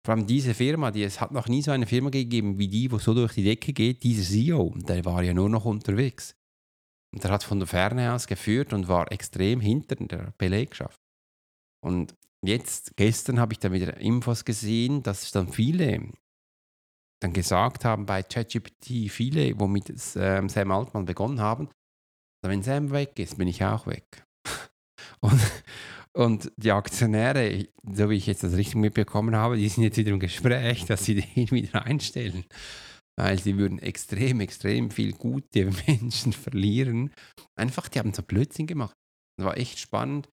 Vor 0.04 0.14
allem 0.14 0.26
diese 0.26 0.54
Firma, 0.54 0.90
die, 0.92 1.02
es 1.02 1.20
hat 1.20 1.32
noch 1.32 1.48
nie 1.48 1.62
so 1.62 1.72
eine 1.72 1.86
Firma 1.86 2.10
gegeben 2.10 2.58
wie 2.58 2.68
die, 2.68 2.92
wo 2.92 2.98
so 2.98 3.12
durch 3.12 3.34
die 3.34 3.42
Decke 3.42 3.72
geht. 3.72 4.04
Dieser 4.04 4.22
CEO, 4.22 4.74
der 4.76 5.04
war 5.04 5.22
ja 5.22 5.34
nur 5.34 5.48
noch 5.48 5.64
unterwegs. 5.64 6.36
Und 7.12 7.24
der 7.24 7.30
hat 7.32 7.42
von 7.42 7.58
der 7.58 7.66
Ferne 7.66 8.12
aus 8.12 8.26
geführt 8.26 8.72
und 8.72 8.88
war 8.88 9.10
extrem 9.10 9.60
hinter 9.60 9.96
der 9.96 10.32
Belegschaft. 10.38 11.00
Und 11.80 12.14
jetzt, 12.42 12.96
gestern 12.96 13.40
habe 13.40 13.52
ich 13.52 13.58
da 13.58 13.72
wieder 13.72 13.96
Infos 13.96 14.44
gesehen, 14.44 15.02
dass 15.02 15.32
dann 15.32 15.48
viele 15.48 16.12
dann 17.20 17.32
gesagt 17.32 17.84
haben 17.84 18.06
bei 18.06 18.22
ChatGPT, 18.22 19.10
viele, 19.10 19.58
womit 19.58 19.92
ähm, 20.16 20.48
Sam 20.48 20.70
Altmann 20.70 21.06
begonnen 21.06 21.40
haben, 21.40 21.68
wenn 22.42 22.62
Sam 22.62 22.90
weg 22.90 23.18
ist, 23.18 23.38
bin 23.38 23.48
ich 23.48 23.64
auch 23.64 23.86
weg. 23.86 24.24
und, 25.20 25.40
und 26.12 26.52
die 26.56 26.72
Aktionäre, 26.72 27.68
so 27.90 28.10
wie 28.10 28.16
ich 28.16 28.26
jetzt 28.26 28.42
das 28.42 28.54
richtig 28.54 28.76
mitbekommen 28.76 29.34
habe, 29.34 29.56
die 29.56 29.68
sind 29.68 29.84
jetzt 29.84 29.96
wieder 29.96 30.12
im 30.12 30.20
Gespräch, 30.20 30.84
dass 30.84 31.04
sie 31.04 31.14
den 31.34 31.50
wieder 31.50 31.84
einstellen. 31.84 32.44
Weil 33.18 33.38
sie 33.38 33.56
würden 33.56 33.78
extrem, 33.78 34.40
extrem 34.40 34.90
viel 34.90 35.12
gute 35.12 35.70
Menschen 35.86 36.32
verlieren. 36.32 37.12
Einfach, 37.58 37.88
die 37.88 37.98
haben 37.98 38.12
so 38.12 38.22
Blödsinn 38.22 38.66
gemacht. 38.66 38.94
Das 39.38 39.46
war 39.46 39.56
echt 39.56 39.78
spannend. 39.78 40.28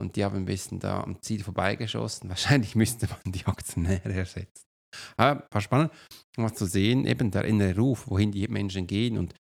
Und 0.00 0.16
die 0.16 0.24
haben 0.24 0.36
ein 0.36 0.44
bisschen 0.44 0.78
da 0.78 1.00
am 1.00 1.20
Ziel 1.22 1.42
vorbeigeschossen. 1.42 2.28
Wahrscheinlich 2.28 2.76
müsste 2.76 3.08
man 3.08 3.32
die 3.32 3.46
Aktionäre 3.46 4.12
ersetzen. 4.12 4.67
Aber 5.16 5.46
war 5.50 5.60
spannend, 5.60 5.92
was 6.36 6.54
zu 6.54 6.66
sehen, 6.66 7.06
eben 7.06 7.30
der 7.30 7.44
innere 7.44 7.76
Ruf, 7.76 8.08
wohin 8.08 8.32
die 8.32 8.46
Menschen 8.48 8.86
gehen. 8.86 9.18
Und 9.18 9.34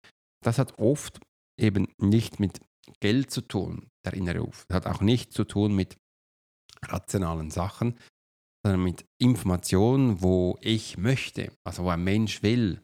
das 0.43 0.59
hat 0.59 0.77
oft 0.79 1.19
eben 1.59 1.87
nicht 1.97 2.39
mit 2.39 2.59
Geld 2.99 3.31
zu 3.31 3.41
tun, 3.41 3.89
der 4.05 4.13
innere 4.13 4.39
Ruf. 4.39 4.65
Das 4.67 4.77
hat 4.77 4.87
auch 4.87 5.01
nicht 5.01 5.33
zu 5.33 5.43
tun 5.43 5.75
mit 5.75 5.97
rationalen 6.85 7.51
Sachen, 7.51 7.97
sondern 8.63 8.83
mit 8.83 9.05
Informationen, 9.19 10.21
wo 10.21 10.57
ich 10.61 10.97
möchte, 10.97 11.51
also 11.65 11.83
wo 11.83 11.89
ein 11.89 12.03
Mensch 12.03 12.43
will. 12.43 12.81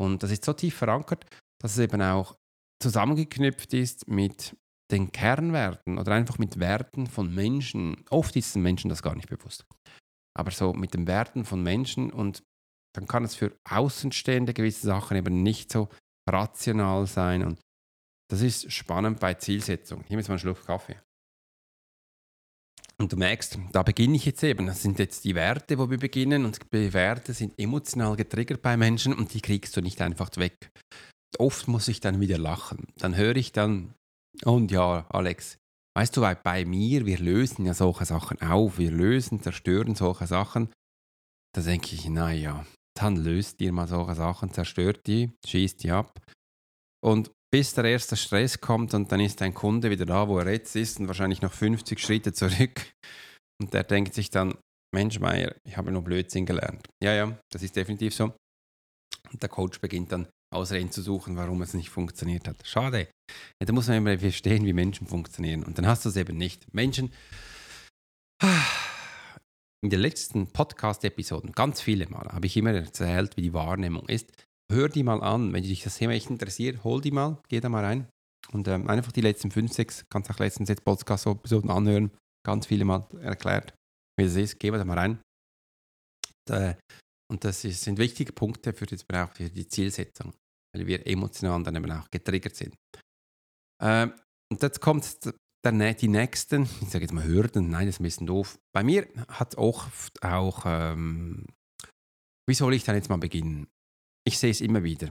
Und 0.00 0.22
das 0.22 0.30
ist 0.30 0.44
so 0.44 0.52
tief 0.52 0.76
verankert, 0.76 1.24
dass 1.60 1.72
es 1.72 1.78
eben 1.78 2.00
auch 2.02 2.36
zusammengeknüpft 2.80 3.74
ist 3.74 4.06
mit 4.06 4.56
den 4.92 5.10
Kernwerten 5.10 5.98
oder 5.98 6.12
einfach 6.12 6.38
mit 6.38 6.60
Werten 6.60 7.06
von 7.06 7.34
Menschen. 7.34 8.04
Oft 8.10 8.36
ist 8.36 8.54
den 8.54 8.62
Menschen 8.62 8.88
das 8.88 9.02
gar 9.02 9.14
nicht 9.14 9.28
bewusst 9.28 9.66
aber 10.38 10.50
so 10.50 10.72
mit 10.72 10.94
den 10.94 11.06
Werten 11.06 11.44
von 11.44 11.62
Menschen 11.62 12.12
und 12.12 12.42
dann 12.94 13.06
kann 13.06 13.24
es 13.24 13.34
für 13.34 13.52
Außenstehende 13.68 14.54
gewisse 14.54 14.86
Sachen 14.86 15.16
eben 15.16 15.42
nicht 15.42 15.70
so 15.70 15.88
rational 16.28 17.06
sein 17.06 17.44
und 17.44 17.60
das 18.30 18.42
ist 18.42 18.70
spannend 18.72 19.20
bei 19.20 19.34
Zielsetzung. 19.34 20.04
Hier 20.06 20.18
ist 20.18 20.28
mal 20.28 20.34
einen 20.34 20.40
Schluck 20.40 20.64
Kaffee. 20.64 20.96
Und 23.00 23.12
du 23.12 23.16
merkst, 23.16 23.58
da 23.72 23.82
beginne 23.82 24.16
ich 24.16 24.26
jetzt 24.26 24.42
eben. 24.42 24.66
Das 24.66 24.82
sind 24.82 24.98
jetzt 24.98 25.24
die 25.24 25.34
Werte, 25.34 25.78
wo 25.78 25.88
wir 25.88 25.98
beginnen. 25.98 26.44
Und 26.44 26.58
die 26.72 26.92
Werte 26.92 27.32
sind 27.32 27.58
emotional 27.58 28.16
getriggert 28.16 28.60
bei 28.60 28.76
Menschen 28.76 29.14
und 29.14 29.32
die 29.34 29.40
kriegst 29.40 29.76
du 29.76 29.80
nicht 29.80 30.02
einfach 30.02 30.30
weg. 30.36 30.70
Oft 31.38 31.68
muss 31.68 31.88
ich 31.88 32.00
dann 32.00 32.20
wieder 32.20 32.38
lachen. 32.38 32.88
Dann 32.96 33.16
höre 33.16 33.36
ich 33.36 33.52
dann, 33.52 33.94
und 34.44 34.70
ja, 34.72 35.06
Alex, 35.10 35.58
Weißt 35.98 36.16
du, 36.16 36.20
weil 36.20 36.36
bei 36.36 36.64
mir, 36.64 37.06
wir 37.06 37.18
lösen 37.18 37.66
ja 37.66 37.74
solche 37.74 38.04
Sachen 38.04 38.40
auf, 38.40 38.78
wir 38.78 38.92
lösen, 38.92 39.42
zerstören 39.42 39.96
solche 39.96 40.28
Sachen. 40.28 40.72
Da 41.52 41.60
denke 41.60 41.92
ich, 41.92 42.08
naja, 42.08 42.64
dann 42.96 43.16
löst 43.16 43.60
ihr 43.60 43.72
mal 43.72 43.88
solche 43.88 44.14
Sachen, 44.14 44.52
zerstört 44.52 45.08
die, 45.08 45.32
schießt 45.44 45.82
die 45.82 45.90
ab. 45.90 46.16
Und 47.04 47.32
bis 47.52 47.74
der 47.74 47.86
erste 47.86 48.16
Stress 48.16 48.60
kommt 48.60 48.94
und 48.94 49.10
dann 49.10 49.18
ist 49.18 49.42
ein 49.42 49.54
Kunde 49.54 49.90
wieder 49.90 50.06
da, 50.06 50.28
wo 50.28 50.38
er 50.38 50.52
jetzt 50.52 50.76
ist 50.76 51.00
und 51.00 51.08
wahrscheinlich 51.08 51.42
noch 51.42 51.52
50 51.52 51.98
Schritte 51.98 52.32
zurück. 52.32 52.92
Und 53.60 53.74
der 53.74 53.82
denkt 53.82 54.14
sich 54.14 54.30
dann, 54.30 54.56
Mensch, 54.94 55.18
Meier, 55.18 55.56
ich 55.64 55.76
habe 55.76 55.90
nur 55.90 56.02
Blödsinn 56.02 56.46
gelernt. 56.46 56.86
Ja, 57.02 57.12
ja, 57.12 57.36
das 57.50 57.64
ist 57.64 57.74
definitiv 57.74 58.14
so. 58.14 58.36
Und 59.32 59.42
der 59.42 59.48
Coach 59.48 59.80
beginnt 59.80 60.12
dann 60.12 60.28
Ausreden 60.50 60.90
zu 60.90 61.02
suchen, 61.02 61.36
warum 61.36 61.60
es 61.62 61.74
nicht 61.74 61.90
funktioniert 61.90 62.48
hat. 62.48 62.66
Schade. 62.66 63.08
Ja, 63.60 63.66
da 63.66 63.72
muss 63.72 63.88
man 63.88 63.98
immer 63.98 64.18
verstehen, 64.18 64.64
wie 64.64 64.72
Menschen 64.72 65.06
funktionieren. 65.06 65.62
Und 65.62 65.78
dann 65.78 65.86
hast 65.86 66.04
du 66.04 66.08
es 66.08 66.16
eben 66.16 66.36
nicht. 66.36 66.72
Menschen, 66.72 67.12
in 69.82 69.90
den 69.90 70.00
letzten 70.00 70.46
Podcast-Episoden, 70.46 71.52
ganz 71.52 71.80
viele 71.80 72.08
Mal, 72.08 72.28
habe 72.32 72.46
ich 72.46 72.56
immer 72.56 72.72
erzählt, 72.72 73.36
wie 73.36 73.42
die 73.42 73.52
Wahrnehmung 73.52 74.08
ist. 74.08 74.32
Hör 74.72 74.88
die 74.88 75.02
mal 75.02 75.22
an. 75.22 75.52
Wenn 75.52 75.62
dich 75.62 75.82
das 75.82 75.98
Thema 75.98 76.12
echt 76.12 76.30
interessiert, 76.30 76.84
hol 76.84 77.00
die 77.00 77.10
mal, 77.10 77.38
geh 77.48 77.60
da 77.60 77.68
mal 77.68 77.84
rein. 77.84 78.08
Und 78.52 78.68
ähm, 78.68 78.88
einfach 78.88 79.12
die 79.12 79.20
letzten 79.20 79.50
fünf, 79.50 79.72
sechs, 79.72 80.06
kannst 80.08 80.30
auch 80.30 80.38
letzten 80.38 80.64
sechs 80.64 80.80
Podcast-Episoden 80.80 81.70
anhören. 81.70 82.10
Ganz 82.46 82.66
viele 82.66 82.84
Mal 82.84 83.06
erklärt, 83.20 83.74
wie 84.18 84.24
das 84.24 84.36
ist. 84.36 84.58
Geh 84.58 84.70
mal 84.70 84.78
da 84.78 84.84
mal 84.84 84.98
rein. 84.98 85.18
Da, 86.46 86.78
und 87.30 87.44
das 87.44 87.64
ist, 87.64 87.82
sind 87.82 87.98
wichtige 87.98 88.32
Punkte 88.32 88.72
für, 88.72 88.86
das, 88.86 89.04
auch 89.10 89.32
für 89.32 89.50
die 89.50 89.68
Zielsetzung, 89.68 90.32
weil 90.74 90.86
wir 90.86 91.06
emotional 91.06 91.62
dann 91.62 91.76
eben 91.76 91.90
auch 91.90 92.10
getriggert 92.10 92.56
sind. 92.56 92.74
Ähm, 93.82 94.12
und 94.50 94.62
jetzt 94.62 94.80
kommt 94.80 95.04
der, 95.64 95.94
die 95.94 96.08
nächsten, 96.08 96.62
ich 96.62 96.88
sage 96.88 97.04
jetzt 97.04 97.12
mal 97.12 97.24
Hürden, 97.24 97.70
nein, 97.70 97.86
das 97.86 97.96
ist 97.96 98.00
ein 98.00 98.04
bisschen 98.04 98.26
doof. 98.26 98.58
Bei 98.74 98.82
mir 98.82 99.06
hat 99.28 99.58
auch, 99.58 99.86
auch 100.22 100.62
ähm, 100.64 101.46
wie 102.48 102.54
soll 102.54 102.74
ich 102.74 102.84
dann 102.84 102.96
jetzt 102.96 103.10
mal 103.10 103.18
beginnen? 103.18 103.68
Ich 104.26 104.38
sehe 104.38 104.50
es 104.50 104.60
immer 104.60 104.82
wieder, 104.82 105.10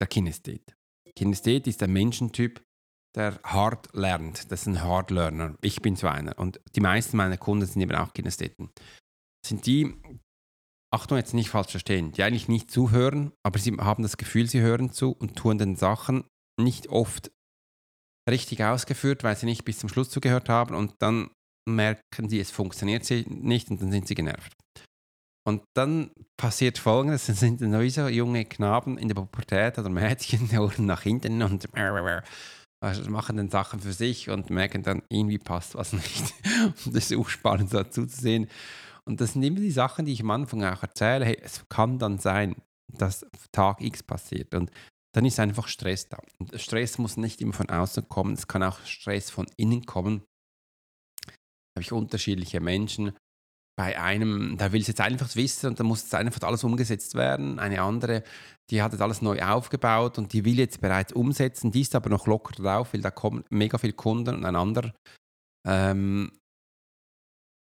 der 0.00 0.08
Kinesthet. 0.08 0.74
Kinesthet 1.16 1.66
ist 1.66 1.82
ein 1.82 1.92
Menschentyp, 1.92 2.62
der 3.16 3.40
hart 3.42 3.92
lernt. 3.92 4.50
Das 4.50 4.62
ist 4.62 4.66
ein 4.68 4.82
Hard 4.82 5.10
Learner. 5.10 5.56
Ich 5.62 5.82
bin 5.82 5.96
so 5.96 6.06
einer. 6.06 6.38
Und 6.38 6.60
die 6.76 6.80
meisten 6.80 7.16
meiner 7.16 7.36
Kunden 7.36 7.66
sind 7.66 7.82
eben 7.82 7.94
auch 7.96 8.12
Kinestheten. 8.12 8.70
Sind 9.44 9.66
die, 9.66 9.96
Achtung, 10.92 11.18
jetzt 11.18 11.34
nicht 11.34 11.50
falsch 11.50 11.70
verstehen, 11.70 12.12
die 12.12 12.22
eigentlich 12.22 12.48
nicht 12.48 12.70
zuhören, 12.70 13.32
aber 13.44 13.58
sie 13.58 13.72
haben 13.76 14.02
das 14.02 14.16
Gefühl, 14.16 14.48
sie 14.48 14.60
hören 14.60 14.92
zu 14.92 15.12
und 15.12 15.36
tun 15.36 15.58
den 15.58 15.76
Sachen 15.76 16.24
nicht 16.60 16.88
oft 16.88 17.30
richtig 18.28 18.62
ausgeführt, 18.64 19.22
weil 19.22 19.36
sie 19.36 19.46
nicht 19.46 19.64
bis 19.64 19.78
zum 19.78 19.88
Schluss 19.88 20.10
zugehört 20.10 20.48
haben 20.48 20.74
und 20.74 20.94
dann 20.98 21.30
merken 21.68 22.28
sie, 22.28 22.40
es 22.40 22.50
funktioniert 22.50 23.08
nicht 23.28 23.70
und 23.70 23.80
dann 23.80 23.92
sind 23.92 24.08
sie 24.08 24.14
genervt. 24.14 24.52
Und 25.46 25.62
dann 25.74 26.10
passiert 26.36 26.78
folgendes: 26.78 27.28
Es 27.28 27.40
sind 27.40 27.60
sowieso 27.60 28.08
junge 28.08 28.44
Knaben 28.44 28.98
in 28.98 29.08
der 29.08 29.14
Pubertät 29.14 29.78
oder 29.78 29.88
Mädchen, 29.88 30.48
die 30.50 30.56
hören 30.56 30.86
nach 30.86 31.02
hinten 31.02 31.42
und 31.42 31.66
machen 33.08 33.36
dann 33.36 33.50
Sachen 33.50 33.80
für 33.80 33.92
sich 33.92 34.30
und 34.30 34.50
merken 34.50 34.82
dann, 34.82 35.02
irgendwie 35.08 35.38
passt 35.38 35.74
was 35.74 35.92
nicht. 35.92 36.34
Und 36.86 36.96
das 36.96 37.10
ist 37.10 37.16
auch 37.18 37.28
spannend 37.28 37.74
dazu 37.74 38.06
zu 38.06 38.20
sehen. 38.20 38.48
Und 39.10 39.20
das 39.20 39.32
sind 39.32 39.42
immer 39.42 39.58
die 39.58 39.72
Sachen, 39.72 40.06
die 40.06 40.12
ich 40.12 40.20
am 40.20 40.30
Anfang 40.30 40.62
auch 40.62 40.84
erzähle. 40.84 41.24
Hey, 41.24 41.36
es 41.42 41.68
kann 41.68 41.98
dann 41.98 42.18
sein, 42.18 42.54
dass 42.96 43.26
Tag 43.50 43.80
X 43.80 44.04
passiert. 44.04 44.54
Und 44.54 44.70
dann 45.12 45.24
ist 45.24 45.40
einfach 45.40 45.66
Stress 45.66 46.08
da. 46.08 46.18
Und 46.38 46.58
Stress 46.60 46.96
muss 46.96 47.16
nicht 47.16 47.40
immer 47.40 47.52
von 47.52 47.68
außen 47.68 48.08
kommen, 48.08 48.34
es 48.34 48.46
kann 48.46 48.62
auch 48.62 48.78
Stress 48.86 49.28
von 49.28 49.46
innen 49.56 49.84
kommen. 49.84 50.22
Da 51.26 51.32
habe 51.78 51.82
ich 51.82 51.90
unterschiedliche 51.90 52.60
Menschen. 52.60 53.10
Bei 53.76 54.00
einem, 54.00 54.56
da 54.56 54.70
will 54.70 54.80
es 54.80 54.86
jetzt 54.86 55.00
einfach 55.00 55.34
wissen 55.34 55.70
und 55.70 55.80
da 55.80 55.82
muss 55.82 56.02
jetzt 56.02 56.14
einfach 56.14 56.46
alles 56.46 56.62
umgesetzt 56.62 57.16
werden. 57.16 57.58
Eine 57.58 57.82
andere, 57.82 58.22
die 58.70 58.80
hat 58.80 58.92
jetzt 58.92 59.00
alles 59.00 59.22
neu 59.22 59.42
aufgebaut 59.42 60.18
und 60.18 60.32
die 60.32 60.44
will 60.44 60.58
jetzt 60.58 60.80
bereits 60.80 61.12
umsetzen, 61.12 61.72
die 61.72 61.80
ist 61.80 61.96
aber 61.96 62.10
noch 62.10 62.28
locker 62.28 62.54
drauf, 62.54 62.94
weil 62.94 63.00
da 63.00 63.10
kommen 63.10 63.42
mega 63.50 63.76
viele 63.76 63.94
Kunden 63.94 64.36
und 64.36 64.44
ein 64.44 64.54
anderer, 64.54 64.94
ähm, 65.66 66.30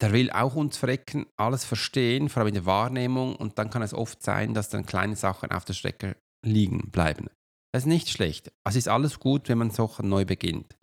der 0.01 0.13
will 0.13 0.31
auch 0.31 0.55
uns 0.55 0.77
verrecken, 0.77 1.27
alles 1.37 1.65
verstehen, 1.65 2.29
vor 2.29 2.41
allem 2.41 2.49
in 2.49 2.55
der 2.55 2.67
Wahrnehmung 2.67 3.37
und 3.37 3.59
dann 3.59 3.71
kann 3.71 3.83
es 3.83 3.95
oft 3.95 4.23
sein, 4.23 4.55
dass 4.55 4.71
dann 4.71 4.87
kleine 4.87 5.17
Sachen 5.17 5.51
auf 5.51 5.65
der 5.65 5.75
Strecke 5.75 6.17
liegen 6.45 6.91
bleiben. 6.91 7.29
Das 7.73 7.85
ist 7.85 7.89
nicht 7.89 8.09
schlecht. 8.09 8.51
Es 8.67 8.77
ist 8.77 8.89
alles 8.89 9.21
gut, 9.21 9.49
wenn 9.49 9.59
man 9.59 9.71
so 9.71 9.91
neu 10.03 10.25
beginnt. 10.25 10.77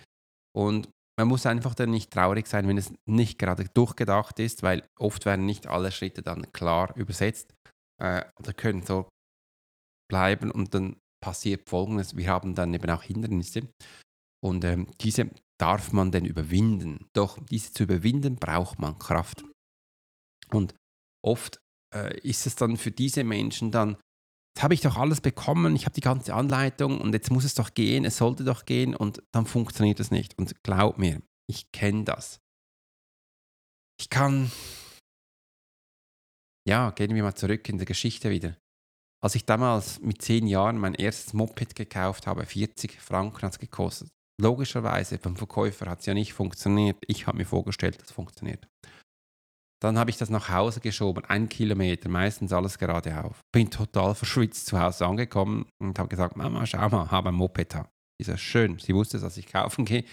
Und 0.55 0.89
man 1.19 1.27
muss 1.27 1.45
einfach 1.45 1.73
dann 1.73 1.89
nicht 1.89 2.11
traurig 2.11 2.47
sein, 2.47 2.67
wenn 2.67 2.77
es 2.77 2.93
nicht 3.05 3.39
gerade 3.39 3.67
durchgedacht 3.73 4.39
ist, 4.39 4.61
weil 4.61 4.83
oft 4.99 5.25
werden 5.25 5.45
nicht 5.45 5.67
alle 5.67 5.91
Schritte 5.91 6.21
dann 6.21 6.51
klar 6.53 6.95
übersetzt 6.95 7.53
äh, 8.01 8.23
oder 8.39 8.53
können 8.53 8.83
so 8.83 9.09
bleiben 10.09 10.51
und 10.51 10.73
dann 10.73 10.97
passiert 11.21 11.67
Folgendes. 11.67 12.15
Wir 12.15 12.29
haben 12.29 12.53
dann 12.53 12.73
eben 12.73 12.89
auch 12.89 13.03
Hindernisse 13.03 13.67
und 14.43 14.63
ähm, 14.63 14.87
diese 15.01 15.29
darf 15.59 15.91
man 15.91 16.11
dann 16.11 16.25
überwinden. 16.25 17.07
Doch 17.13 17.43
diese 17.45 17.73
zu 17.73 17.83
überwinden 17.83 18.35
braucht 18.35 18.79
man 18.79 18.99
Kraft. 18.99 19.43
Und 20.51 20.75
oft 21.23 21.59
äh, 21.93 22.19
ist 22.21 22.45
es 22.45 22.55
dann 22.55 22.77
für 22.77 22.91
diese 22.91 23.23
Menschen 23.23 23.71
dann 23.71 23.97
jetzt 24.57 24.63
habe 24.63 24.73
ich 24.73 24.81
doch 24.81 24.97
alles 24.97 25.21
bekommen, 25.21 25.75
ich 25.75 25.85
habe 25.85 25.93
die 25.93 26.01
ganze 26.01 26.33
Anleitung 26.33 26.99
und 26.99 27.13
jetzt 27.13 27.29
muss 27.29 27.43
es 27.43 27.53
doch 27.53 27.75
gehen, 27.75 28.05
es 28.05 28.17
sollte 28.17 28.43
doch 28.43 28.65
gehen 28.65 28.95
und 28.95 29.21
dann 29.31 29.45
funktioniert 29.45 29.99
es 29.99 30.09
nicht. 30.09 30.35
Und 30.39 30.63
glaub 30.63 30.97
mir, 30.97 31.21
ich 31.47 31.71
kenne 31.71 32.05
das. 32.05 32.39
Ich 33.99 34.09
kann, 34.09 34.51
ja, 36.67 36.89
gehen 36.89 37.13
wir 37.13 37.21
mal 37.21 37.35
zurück 37.35 37.69
in 37.69 37.77
der 37.77 37.85
Geschichte 37.85 38.31
wieder. 38.31 38.57
Als 39.23 39.35
ich 39.35 39.45
damals 39.45 39.99
mit 39.99 40.23
zehn 40.23 40.47
Jahren 40.47 40.79
mein 40.79 40.95
erstes 40.95 41.33
Moped 41.33 41.75
gekauft 41.75 42.25
habe, 42.25 42.43
40 42.43 42.99
Franken 42.99 43.43
hat 43.43 43.51
es 43.51 43.59
gekostet. 43.59 44.09
Logischerweise, 44.39 45.17
beim 45.17 45.35
Verkäufer 45.35 45.89
hat 45.89 46.01
es 46.01 46.05
ja 46.05 46.13
nicht 46.13 46.33
funktioniert. 46.33 46.97
Ich 47.07 47.25
habe 47.25 47.37
mir 47.37 47.45
vorgestellt, 47.45 47.99
es 48.03 48.11
funktioniert. 48.11 48.67
Dann 49.81 49.97
habe 49.97 50.09
ich 50.09 50.17
das 50.17 50.29
nach 50.29 50.49
Hause 50.49 50.79
geschoben, 50.79 51.23
ein 51.25 51.49
Kilometer, 51.49 52.09
meistens 52.09 52.51
alles 52.51 52.77
geradeauf. 52.79 53.41
Bin 53.51 53.69
total 53.69 54.15
verschwitzt 54.15 54.65
zu 54.67 54.79
Hause 54.79 55.05
angekommen 55.05 55.67
und 55.79 55.99
habe 55.99 56.09
gesagt, 56.09 56.35
Mama, 56.35 56.65
schau 56.65 56.89
mal, 56.89 57.11
habe 57.11 57.29
ein 57.29 57.35
Moped. 57.35 57.77
Sie 58.19 58.23
so, 58.23 58.37
schön. 58.37 58.79
Sie 58.79 58.95
wusste, 58.95 59.19
dass 59.19 59.37
ich 59.37 59.47
kaufen 59.47 59.85
gehe. 59.85 60.03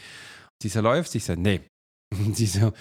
Sie 0.63 0.69
so, 0.69 0.81
läuft? 0.81 1.11
Sie 1.11 1.19
so, 1.19 1.35
nee. 1.35 1.63
Und 2.13 2.37
sie 2.37 2.47
so, 2.47 2.61
ja, 2.61 2.73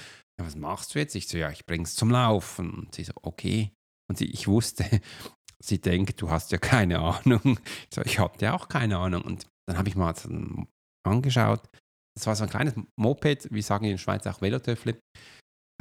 was 0.46 0.56
machst 0.56 0.94
du 0.94 1.00
jetzt? 1.00 1.16
Ich 1.16 1.28
so, 1.28 1.38
ja, 1.38 1.50
ich 1.50 1.66
bringe 1.66 1.84
es 1.84 1.96
zum 1.96 2.12
Laufen. 2.12 2.72
Und 2.72 2.96
sie 2.96 3.06
so, 3.06 3.14
okay. 3.22 3.72
Und 4.10 4.18
sie, 4.18 4.26
ich 4.26 4.48
wusste, 4.48 4.86
sie 5.64 5.80
denkt, 5.80 6.22
du 6.22 6.30
hast 6.30 6.52
ja 6.52 6.58
keine 6.58 7.00
Ahnung. 7.00 7.60
Ich 7.90 7.96
so, 7.96 8.02
ich 8.02 8.20
hatte 8.20 8.54
auch 8.54 8.68
keine 8.68 8.98
Ahnung. 8.98 9.22
Und 9.22 9.48
dann 9.68 9.78
habe 9.78 9.88
ich 9.88 9.96
mal 9.96 10.14
angeschaut. 11.06 11.62
Das 12.16 12.28
war 12.28 12.36
so 12.36 12.44
ein 12.44 12.50
kleines 12.50 12.76
Moped, 13.00 13.52
wie 13.52 13.62
sagen 13.62 13.86
in 13.86 13.92
der 13.92 13.98
Schweiz 13.98 14.26
auch 14.28 14.42
Velotöffle 14.42 15.00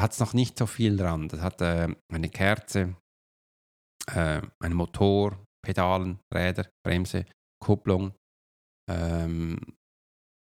hat 0.03 0.13
es 0.13 0.21
noch 0.21 0.35
nicht 0.35 0.59
so 0.59 0.67
viel 0.67 0.97
dran. 0.97 1.29
Das 1.29 1.41
hat 1.41 1.61
äh, 1.61 1.95
eine 2.13 2.29
Kerze, 2.29 2.97
äh, 4.11 4.43
einen 4.61 4.75
Motor, 4.75 5.45
Pedalen, 5.65 6.19
Räder, 6.35 6.69
Bremse, 6.85 7.25
Kupplung, 7.63 8.15
ähm, 8.91 9.59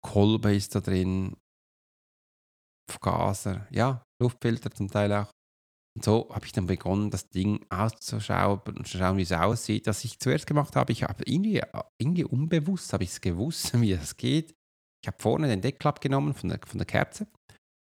Kolbe 0.04 0.56
ist 0.56 0.74
da 0.74 0.80
drin, 0.80 1.36
Vergaser, 2.90 3.68
ja, 3.72 4.04
Luftfilter 4.22 4.72
zum 4.72 4.90
Teil 4.90 5.12
auch. 5.14 5.32
Und 5.96 6.06
so 6.06 6.34
habe 6.34 6.46
ich 6.46 6.54
dann 6.54 6.68
begonnen, 6.68 7.12
das 7.12 7.28
Ding 7.28 7.66
auszuschauen 7.70 8.62
und 8.66 8.88
zu 8.88 8.98
schauen, 8.98 9.18
wie 9.18 9.24
es 9.24 9.34
aussieht. 9.34 9.88
Was 9.88 10.06
ich 10.06 10.20
zuerst 10.20 10.48
gemacht 10.48 10.76
habe, 10.78 10.94
ich 10.94 11.04
habe 11.04 11.24
irgendwie, 11.26 11.62
irgendwie 12.02 12.24
unbewusst, 12.24 12.94
habe 12.94 13.04
ich 13.04 13.12
es 13.12 13.22
gewusst, 13.22 13.74
wie 13.82 13.94
das 13.94 14.16
geht. 14.16 14.56
Ich 15.04 15.08
habe 15.08 15.18
vorne 15.20 15.48
den 15.48 15.62
Deckel 15.62 15.88
abgenommen 15.88 16.34
von 16.34 16.50
der, 16.50 16.60
von 16.66 16.78
der 16.78 16.86
Kerze 16.86 17.28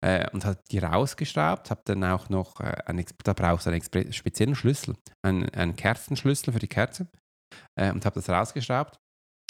äh, 0.04 0.30
und 0.30 0.44
habe 0.44 0.61
die 0.71 0.78
rausgeschraubt, 0.78 1.71
habe 1.71 1.82
dann 1.85 2.04
auch 2.04 2.28
noch, 2.28 2.61
äh, 2.61 2.76
einen, 2.87 3.04
da 3.25 3.32
brauchst 3.32 3.66
du 3.66 3.71
einen 3.71 4.12
speziellen 4.12 4.54
Schlüssel, 4.54 4.97
einen, 5.25 5.49
einen 5.50 5.76
Kerzenschlüssel 5.76 6.52
für 6.52 6.59
die 6.59 6.68
Kerze 6.68 7.09
äh, 7.78 7.90
und 7.90 8.04
habe 8.04 8.14
das 8.14 8.28
rausgeschraubt 8.28 8.99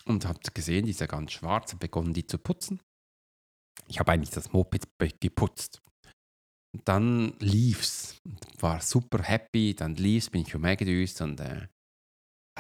und 0.06 0.26
habe 0.26 0.38
gesehen, 0.54 0.84
die 0.84 0.92
ist 0.92 1.00
ja 1.00 1.06
ganz 1.06 1.32
schwarz, 1.32 1.72
habe 1.72 1.80
begonnen, 1.80 2.14
die 2.14 2.26
zu 2.26 2.38
putzen. 2.38 2.80
Ich 3.88 3.98
habe 3.98 4.12
eigentlich 4.12 4.30
das 4.30 4.52
Moped 4.52 4.88
geputzt. 5.20 5.82
Und 6.74 6.88
dann 6.88 7.34
lief's, 7.38 8.16
war 8.58 8.80
super 8.80 9.22
happy, 9.22 9.74
dann 9.74 9.94
lief's, 9.96 10.30
bin 10.30 10.42
ich 10.42 10.54
umhergedüst 10.54 11.20
und 11.20 11.40
äh, 11.40 11.68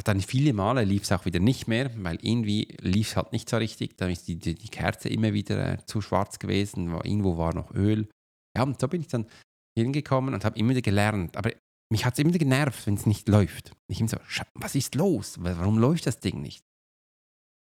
dann 0.00 0.20
viele 0.20 0.52
Male 0.52 0.84
lief 0.84 1.02
es 1.02 1.12
auch 1.12 1.26
wieder 1.26 1.40
nicht 1.40 1.68
mehr, 1.68 1.90
weil 2.02 2.18
irgendwie 2.22 2.76
lief 2.80 3.10
es 3.10 3.16
halt 3.16 3.32
nicht 3.32 3.48
so 3.48 3.58
richtig. 3.58 3.96
Da 3.98 4.08
ist 4.08 4.26
die, 4.26 4.36
die, 4.36 4.54
die 4.54 4.68
Kerze 4.68 5.08
immer 5.08 5.32
wieder 5.32 5.74
äh, 5.74 5.84
zu 5.84 6.00
schwarz 6.00 6.38
gewesen, 6.38 6.90
irgendwo 7.04 7.36
war 7.36 7.54
noch 7.54 7.74
Öl. 7.74 8.08
Ja, 8.56 8.62
und 8.64 8.80
so 8.80 8.88
bin 8.88 9.02
ich 9.02 9.08
dann 9.08 9.26
hingekommen 9.78 10.34
und 10.34 10.44
habe 10.44 10.58
immer 10.58 10.70
wieder 10.70 10.82
gelernt. 10.82 11.36
Aber 11.36 11.52
mich 11.90 12.04
hat 12.04 12.14
es 12.14 12.18
immer 12.20 12.32
genervt, 12.32 12.86
wenn 12.86 12.94
es 12.94 13.06
nicht 13.06 13.28
läuft. 13.28 13.72
Ich 13.88 14.00
immer 14.00 14.08
so, 14.08 14.16
was 14.54 14.74
ist 14.74 14.94
los? 14.94 15.36
Warum 15.40 15.78
läuft 15.78 16.06
das 16.06 16.20
Ding 16.20 16.40
nicht? 16.40 16.64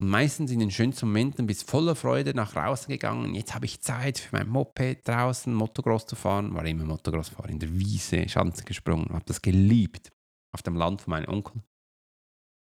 Und 0.02 0.10
meistens 0.10 0.52
in 0.52 0.60
den 0.60 0.72
schönsten 0.72 1.08
Momenten 1.08 1.46
bis 1.46 1.64
voller 1.64 1.96
Freude 1.96 2.34
nach 2.34 2.54
draußen 2.54 2.88
gegangen. 2.88 3.36
Jetzt 3.36 3.54
habe 3.54 3.66
ich 3.66 3.82
Zeit 3.82 4.18
für 4.18 4.38
mein 4.38 4.48
Moped 4.48 5.08
draußen, 5.08 5.54
Motocross 5.54 6.08
zu 6.08 6.16
fahren. 6.16 6.54
War 6.56 6.66
immer 6.66 6.86
Motocross-Fahrer, 6.86 7.50
in 7.50 7.60
der 7.60 7.78
Wiese, 7.78 8.28
Schanze 8.28 8.64
gesprungen, 8.64 9.10
habe 9.10 9.26
das 9.26 9.42
geliebt. 9.42 10.10
Auf 10.54 10.64
dem 10.64 10.76
Land 10.76 11.02
von 11.02 11.12
meinem 11.12 11.30
Onkel. 11.30 11.62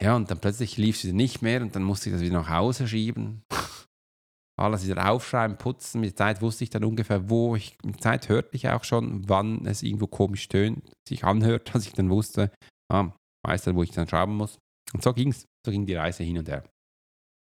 Ja, 0.03 0.17
und 0.17 0.31
dann 0.31 0.41
plötzlich 0.41 0.77
lief 0.79 0.99
sie 0.99 1.13
nicht 1.13 1.43
mehr 1.43 1.61
und 1.61 1.77
dann 1.77 1.83
musste 1.83 2.09
ich 2.09 2.15
das 2.15 2.23
wieder 2.23 2.41
nach 2.41 2.49
Hause 2.49 2.89
schieben. 2.89 3.43
Alles 4.59 4.87
wieder 4.87 5.11
aufschreiben, 5.11 5.59
putzen. 5.59 6.01
Mit 6.01 6.11
der 6.11 6.17
Zeit 6.17 6.43
wusste 6.43 6.65
ich 6.65 6.71
dann 6.71 6.85
ungefähr, 6.85 7.29
wo 7.29 7.55
ich, 7.55 7.77
mit 7.85 7.97
der 7.97 8.03
Zeit 8.03 8.29
hörte 8.29 8.57
ich 8.57 8.69
auch 8.69 8.85
schon, 8.85 9.29
wann 9.29 9.67
es 9.67 9.83
irgendwo 9.83 10.07
komisch 10.07 10.49
tönt, 10.49 10.91
sich 11.07 11.25
anhört, 11.25 11.75
dass 11.75 11.87
ich 11.87 11.93
dann 11.93 12.11
wusste, 12.11 12.51
ah, 12.91 13.13
weiß 13.47 13.65
dann, 13.65 13.77
wo 13.77 13.83
ich 13.83 13.91
dann 13.91 14.09
schrauben 14.09 14.37
muss. 14.37 14.59
Und 14.93 15.03
so 15.03 15.13
ging 15.13 15.31
es, 15.31 15.47
so 15.65 15.71
ging 15.71 15.87
die 15.87 15.95
Reise 15.95 16.23
hin 16.25 16.39
und 16.39 16.49
her. 16.49 16.65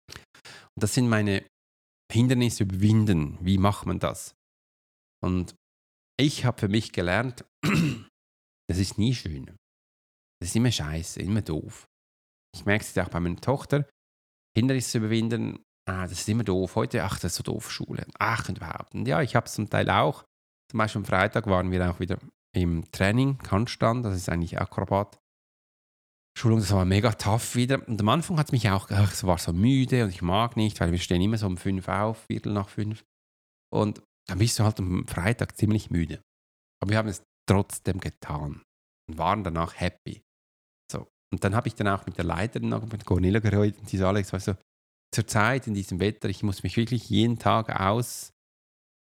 Und 0.08 0.82
das 0.82 0.94
sind 0.94 1.08
meine 1.08 1.44
Hindernisse 2.12 2.64
überwinden. 2.64 3.38
Wie 3.40 3.58
macht 3.58 3.86
man 3.86 3.98
das? 3.98 4.34
Und 5.24 5.54
ich 6.18 6.44
habe 6.44 6.58
für 6.58 6.68
mich 6.68 6.92
gelernt, 6.92 7.44
das 8.68 8.78
ist 8.78 8.98
nie 8.98 9.14
schön. 9.14 9.46
Das 10.40 10.50
ist 10.50 10.56
immer 10.56 10.72
scheiße, 10.72 11.20
immer 11.20 11.42
doof. 11.42 11.86
Ich 12.54 12.64
merke 12.64 12.84
es 12.84 12.96
auch 12.98 13.08
bei 13.08 13.20
meiner 13.20 13.36
Tochter. 13.36 13.86
Hindernisse 14.56 14.92
zu 14.92 14.98
überwinden, 14.98 15.64
ah, 15.88 16.02
das 16.02 16.12
ist 16.12 16.28
immer 16.28 16.44
doof. 16.44 16.76
Heute, 16.76 17.04
ach, 17.04 17.18
das 17.18 17.32
ist 17.32 17.36
so 17.36 17.42
doof, 17.42 17.70
Schule. 17.70 18.06
Ach, 18.18 18.48
und 18.48 18.58
überhaupt. 18.58 18.94
Und 18.94 19.06
ja, 19.06 19.22
ich 19.22 19.36
habe 19.36 19.46
es 19.46 19.54
zum 19.54 19.68
Teil 19.68 19.90
auch. 19.90 20.24
Zum 20.70 20.78
Beispiel 20.78 21.00
am 21.00 21.04
Freitag 21.04 21.46
waren 21.46 21.70
wir 21.70 21.90
auch 21.90 22.00
wieder 22.00 22.18
im 22.54 22.90
Training, 22.90 23.38
Handstand, 23.50 24.04
das 24.04 24.16
ist 24.16 24.28
eigentlich 24.28 24.58
Akrobat. 24.58 25.18
Schulung, 26.36 26.58
das 26.58 26.72
war 26.72 26.84
mega 26.84 27.12
tough 27.12 27.54
wieder. 27.54 27.86
Und 27.86 28.00
am 28.00 28.08
Anfang 28.08 28.38
hat 28.38 28.46
es 28.46 28.52
mich 28.52 28.68
auch, 28.70 28.90
ach, 28.90 29.12
es 29.12 29.24
war 29.24 29.38
so 29.38 29.52
müde 29.52 30.04
und 30.04 30.10
ich 30.10 30.22
mag 30.22 30.56
nicht, 30.56 30.80
weil 30.80 30.92
wir 30.92 30.98
stehen 30.98 31.22
immer 31.22 31.38
so 31.38 31.46
um 31.46 31.56
fünf 31.56 31.88
auf, 31.88 32.24
Viertel 32.30 32.52
nach 32.52 32.68
fünf. 32.68 33.04
Und 33.72 34.02
dann 34.28 34.38
bist 34.38 34.58
du 34.58 34.64
halt 34.64 34.78
am 34.78 35.06
Freitag 35.06 35.56
ziemlich 35.56 35.90
müde. 35.90 36.20
Aber 36.82 36.90
wir 36.90 36.98
haben 36.98 37.08
es 37.08 37.22
trotzdem 37.48 38.00
getan 38.00 38.62
und 39.08 39.18
waren 39.18 39.44
danach 39.44 39.80
happy. 39.80 40.22
Und 41.32 41.42
dann 41.42 41.54
habe 41.54 41.68
ich 41.68 41.74
dann 41.74 41.88
auch 41.88 42.06
mit 42.06 42.18
der 42.18 42.24
Leiterin 42.24 42.68
mit 42.90 43.04
Cornelia 43.04 43.40
geredet 43.40 43.80
und 43.80 43.90
die 43.90 43.96
so, 43.96 44.06
Alex, 44.06 44.32
weißt 44.32 44.48
du, 44.48 44.58
zur 45.12 45.26
Zeit 45.26 45.66
in 45.66 45.74
diesem 45.74 46.00
Wetter, 46.00 46.28
ich 46.28 46.42
muss 46.42 46.62
mich 46.62 46.76
wirklich 46.76 47.08
jeden 47.08 47.38
Tag 47.38 47.80
aus. 47.80 48.32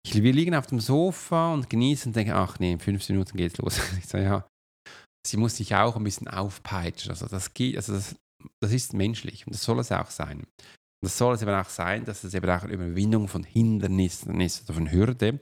Ich, 0.04 0.14
wir 0.14 0.32
liegen 0.32 0.54
auf 0.54 0.66
dem 0.66 0.80
Sofa 0.80 1.52
und 1.52 1.68
genießen 1.68 2.10
und 2.10 2.16
denken, 2.16 2.32
ach 2.32 2.58
nee, 2.58 2.72
in 2.72 2.80
15 2.80 3.14
Minuten 3.14 3.36
geht's 3.36 3.58
los. 3.58 3.78
Ich 3.98 4.06
sage, 4.06 4.24
ja. 4.24 4.48
sie 5.26 5.36
muss 5.36 5.56
sich 5.56 5.74
auch 5.74 5.96
ein 5.96 6.04
bisschen 6.04 6.28
aufpeitschen. 6.28 7.10
Also 7.10 7.26
das 7.26 7.54
geht, 7.54 7.76
also 7.76 7.92
das, 7.92 8.16
das 8.60 8.72
ist 8.72 8.94
menschlich 8.94 9.46
und 9.46 9.54
das 9.54 9.62
soll 9.62 9.78
es 9.80 9.92
auch 9.92 10.10
sein. 10.10 10.38
Und 10.40 10.46
das 11.02 11.18
soll 11.18 11.34
es 11.34 11.42
eben 11.42 11.52
auch 11.52 11.68
sein, 11.68 12.04
dass 12.04 12.24
es 12.24 12.34
eben 12.34 12.48
auch 12.50 12.62
eine 12.62 12.72
Überwindung 12.72 13.28
von 13.28 13.44
Hindernissen 13.44 14.40
ist 14.40 14.64
oder 14.64 14.74
von 14.74 14.90
Hürde, 14.90 15.40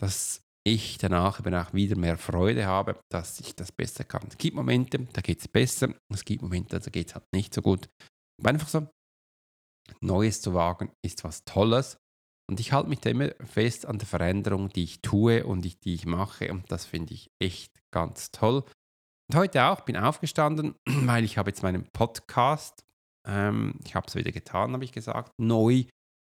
dass 0.00 0.43
ich 0.66 0.98
danach 0.98 1.40
eben 1.40 1.54
auch 1.54 1.74
wieder 1.74 1.96
mehr 1.96 2.16
Freude 2.16 2.66
habe, 2.66 2.98
dass 3.10 3.38
ich 3.40 3.54
das 3.54 3.70
besser 3.70 4.04
kann. 4.04 4.26
Es 4.28 4.38
gibt 4.38 4.56
Momente, 4.56 5.06
da 5.12 5.20
geht 5.20 5.40
es 5.40 5.48
besser, 5.48 5.94
es 6.12 6.24
gibt 6.24 6.42
Momente, 6.42 6.80
da 6.80 6.90
geht 6.90 7.08
es 7.08 7.14
halt 7.14 7.26
nicht 7.32 7.52
so 7.52 7.62
gut. 7.62 7.88
Aber 8.40 8.50
einfach 8.50 8.68
so, 8.68 8.88
Neues 10.00 10.40
zu 10.40 10.54
wagen 10.54 10.90
ist 11.04 11.24
was 11.24 11.44
Tolles. 11.44 11.98
Und 12.50 12.60
ich 12.60 12.72
halte 12.72 12.88
mich 12.88 13.00
da 13.00 13.10
immer 13.10 13.30
fest 13.44 13.86
an 13.86 13.98
der 13.98 14.06
Veränderung, 14.06 14.68
die 14.70 14.84
ich 14.84 15.00
tue 15.00 15.46
und 15.46 15.62
die, 15.62 15.78
die 15.80 15.94
ich 15.94 16.06
mache. 16.06 16.50
Und 16.50 16.70
das 16.70 16.84
finde 16.84 17.14
ich 17.14 17.30
echt 17.38 17.72
ganz 17.90 18.30
toll. 18.30 18.64
Und 19.30 19.36
heute 19.36 19.64
auch, 19.64 19.80
bin 19.82 19.96
aufgestanden, 19.96 20.74
weil 20.86 21.24
ich 21.24 21.38
habe 21.38 21.50
jetzt 21.50 21.62
meinen 21.62 21.86
Podcast, 21.92 22.84
ähm, 23.26 23.78
ich 23.84 23.94
habe 23.94 24.06
es 24.06 24.14
wieder 24.14 24.32
getan, 24.32 24.74
habe 24.74 24.84
ich 24.84 24.92
gesagt, 24.92 25.32
neu 25.38 25.84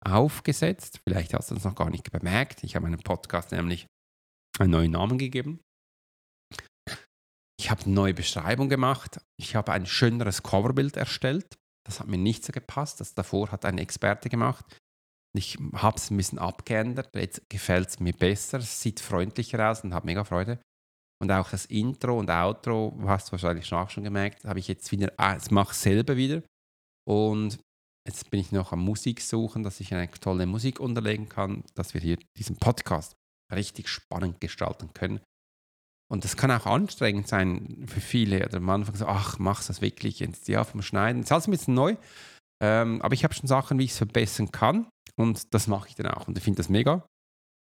aufgesetzt. 0.06 1.00
Vielleicht 1.08 1.34
hast 1.34 1.50
du 1.50 1.56
es 1.56 1.64
noch 1.64 1.76
gar 1.76 1.90
nicht 1.90 2.12
bemerkt. 2.12 2.64
Ich 2.64 2.76
habe 2.76 2.86
meinem 2.86 3.00
Podcast 3.00 3.52
nämlich 3.52 3.88
einen 4.60 4.72
neuen 4.72 4.92
Namen 4.92 5.18
gegeben. 5.18 5.60
Ich 7.60 7.72
habe 7.72 7.84
eine 7.86 7.94
neue 7.94 8.14
Beschreibung 8.14 8.70
gemacht. 8.70 9.22
Ich 9.40 9.56
habe 9.56 9.72
ein 9.72 9.86
schöneres 9.86 10.44
Coverbild 10.44 10.98
erstellt. 10.98 11.56
Das 11.86 12.00
hat 12.00 12.08
mir 12.08 12.18
nicht 12.18 12.44
so 12.44 12.52
gepasst. 12.52 13.00
Das 13.00 13.14
davor 13.14 13.52
hat 13.52 13.66
ein 13.66 13.78
Experte 13.78 14.30
gemacht. 14.30 14.66
Ich 15.36 15.58
habe 15.76 15.98
es 15.98 16.12
ein 16.12 16.18
bisschen 16.18 16.40
abgeändert. 16.40 17.16
Jetzt 17.16 17.50
gefällt 17.50 17.90
es 17.90 18.00
mir 18.00 18.14
besser. 18.14 18.60
Es 18.60 18.82
sieht 18.82 19.00
freundlicher 19.00 19.72
aus 19.72 19.84
und 19.84 19.94
habe 19.94 20.06
mega 20.06 20.24
Freude. 20.24 20.60
Und 21.22 21.32
auch 21.32 21.50
das 21.50 21.66
Intro 21.68 22.20
und 22.20 22.30
Outro, 22.30 23.00
hast 23.06 23.30
du 23.30 23.32
wahrscheinlich 23.34 23.72
auch 23.72 23.90
schon 23.90 24.04
gemerkt, 24.04 24.44
habe 24.44 24.60
ich 24.60 24.68
jetzt 24.68 24.92
wieder, 24.92 25.14
ah, 25.16 25.36
das 25.36 25.52
mache 25.52 25.72
ich 25.72 25.78
selber 25.78 26.18
wieder. 26.18 26.44
Und 27.08 27.60
jetzt 28.06 28.30
bin 28.30 28.42
ich 28.42 28.52
noch 28.52 28.74
am 28.74 28.82
Musik 28.82 29.22
suchen, 29.22 29.64
dass 29.64 29.80
ich 29.80 29.94
eine 29.94 30.12
tolle 30.12 30.46
Musik 30.46 30.82
unterlegen 30.82 31.30
kann, 31.30 31.64
dass 31.76 31.94
wir 31.94 32.02
hier 32.02 32.18
diesen 32.38 32.58
Podcast 32.58 33.14
richtig 33.56 33.88
spannend 33.90 34.42
gestalten 34.42 34.94
können. 34.94 35.22
Und 36.12 36.24
das 36.24 36.38
kann 36.38 36.52
auch 36.52 36.66
anstrengend 36.66 37.28
sein 37.28 37.86
für 37.88 38.02
viele. 38.02 38.46
Oder 38.46 38.58
am 38.58 38.70
Anfang 38.70 38.96
so, 38.96 39.08
ach, 39.08 39.40
machst 39.40 39.68
du 39.68 39.74
das 39.74 39.82
wirklich 39.82 40.20
jetzt? 40.20 40.48
Ja, 40.48 40.64
vom 40.64 40.82
Schneiden. 40.82 41.22
Das 41.22 41.28
ist 41.28 41.32
alles 41.32 41.48
ein 41.48 41.52
bisschen 41.52 41.74
neu. 41.74 41.96
Ähm, 42.62 43.02
aber 43.02 43.14
ich 43.14 43.24
habe 43.24 43.34
schon 43.34 43.48
Sachen, 43.48 43.80
wie 43.80 43.86
ich 43.86 43.92
es 43.92 43.98
verbessern 43.98 44.52
kann. 44.52 44.88
Und 45.16 45.54
das 45.54 45.68
mache 45.68 45.90
ich 45.90 45.96
dann 45.96 46.08
auch. 46.08 46.28
Und 46.28 46.38
ich 46.38 46.44
finde 46.44 46.58
das 46.58 46.70
mega, 46.70 47.06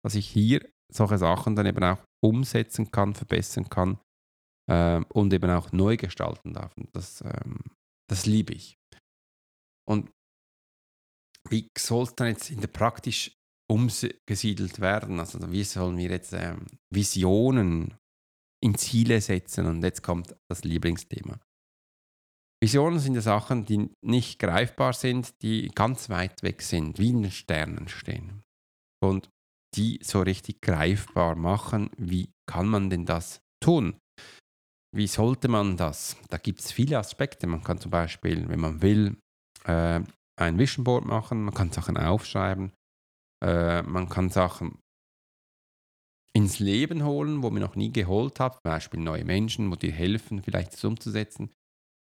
dass 0.03 0.15
ich 0.15 0.27
hier 0.27 0.67
solche 0.91 1.17
Sachen 1.17 1.55
dann 1.55 1.65
eben 1.65 1.83
auch 1.83 1.99
umsetzen 2.23 2.91
kann, 2.91 3.13
verbessern 3.13 3.69
kann 3.69 3.99
ähm, 4.69 5.05
und 5.09 5.33
eben 5.33 5.49
auch 5.51 5.71
neu 5.71 5.97
gestalten 5.97 6.53
darf. 6.53 6.75
Und 6.77 6.95
das, 6.95 7.21
ähm, 7.21 7.59
das 8.09 8.25
liebe 8.25 8.53
ich. 8.53 8.77
Und 9.87 10.11
wie 11.49 11.67
soll 11.77 12.03
es 12.03 12.15
dann 12.15 12.27
jetzt 12.27 12.49
in 12.49 12.61
der 12.61 12.67
praktisch 12.67 13.31
umgesiedelt 13.69 14.79
werden? 14.79 15.19
Also 15.19 15.39
wie 15.51 15.63
sollen 15.63 15.97
wir 15.97 16.09
jetzt 16.09 16.33
ähm, 16.33 16.65
Visionen 16.89 17.95
in 18.63 18.75
Ziele 18.75 19.21
setzen? 19.21 19.65
Und 19.65 19.83
jetzt 19.83 20.03
kommt 20.03 20.35
das 20.49 20.63
Lieblingsthema. 20.63 21.39
Visionen 22.61 22.99
sind 22.99 23.15
ja 23.15 23.21
Sachen, 23.21 23.65
die 23.65 23.89
nicht 24.01 24.39
greifbar 24.39 24.93
sind, 24.93 25.41
die 25.41 25.69
ganz 25.73 26.09
weit 26.09 26.43
weg 26.43 26.61
sind, 26.61 26.99
wie 26.99 27.09
in 27.09 27.21
den 27.23 27.31
Sternen 27.31 27.87
stehen. 27.87 28.43
Und 29.01 29.29
die 29.75 29.99
so 30.03 30.21
richtig 30.21 30.61
greifbar 30.61 31.35
machen, 31.35 31.89
wie 31.97 32.33
kann 32.49 32.67
man 32.67 32.89
denn 32.89 33.05
das 33.05 33.41
tun? 33.63 33.97
Wie 34.93 35.07
sollte 35.07 35.47
man 35.47 35.77
das? 35.77 36.17
Da 36.29 36.37
gibt 36.37 36.59
es 36.61 36.71
viele 36.71 36.97
Aspekte. 36.97 37.47
Man 37.47 37.63
kann 37.63 37.79
zum 37.79 37.91
Beispiel, 37.91 38.49
wenn 38.49 38.59
man 38.59 38.81
will, 38.81 39.17
äh, 39.65 40.01
ein 40.37 40.57
Vision 40.57 40.83
Board 40.83 41.05
machen, 41.05 41.43
man 41.43 41.53
kann 41.53 41.71
Sachen 41.71 41.97
aufschreiben, 41.97 42.71
äh, 43.43 43.81
man 43.83 44.09
kann 44.09 44.29
Sachen 44.29 44.79
ins 46.33 46.59
Leben 46.59 47.03
holen, 47.03 47.41
wo 47.43 47.49
man 47.49 47.61
noch 47.61 47.75
nie 47.75 47.91
geholt 47.91 48.39
hat, 48.39 48.53
zum 48.53 48.61
Beispiel 48.63 48.99
neue 48.99 49.25
Menschen, 49.25 49.71
wo 49.71 49.75
dir 49.75 49.91
helfen, 49.91 50.43
vielleicht 50.43 50.73
das 50.73 50.83
umzusetzen. 50.83 51.51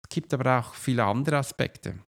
Es 0.02 0.08
gibt 0.14 0.32
aber 0.32 0.58
auch 0.58 0.74
viele 0.74 1.04
andere 1.04 1.38
Aspekte. 1.38 1.98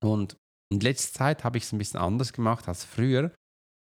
Und 0.00 0.36
in 0.72 0.80
letzter 0.80 1.18
Zeit 1.18 1.44
habe 1.44 1.58
ich 1.58 1.64
es 1.64 1.72
ein 1.72 1.78
bisschen 1.78 2.00
anders 2.00 2.32
gemacht 2.32 2.68
als 2.68 2.84
früher. 2.84 3.32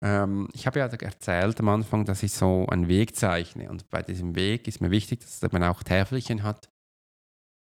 Ähm, 0.02 0.48
ich 0.54 0.66
habe 0.66 0.78
ja 0.78 0.86
erzählt 0.86 1.60
am 1.60 1.68
Anfang, 1.68 2.04
dass 2.04 2.22
ich 2.22 2.32
so 2.32 2.66
einen 2.66 2.88
Weg 2.88 3.16
zeichne. 3.16 3.68
Und 3.68 3.88
bei 3.90 4.02
diesem 4.02 4.34
Weg 4.34 4.66
ist 4.66 4.80
mir 4.80 4.90
wichtig, 4.90 5.20
dass 5.20 5.52
man 5.52 5.64
auch 5.64 5.82
Täfelchen 5.82 6.42
hat. 6.42 6.70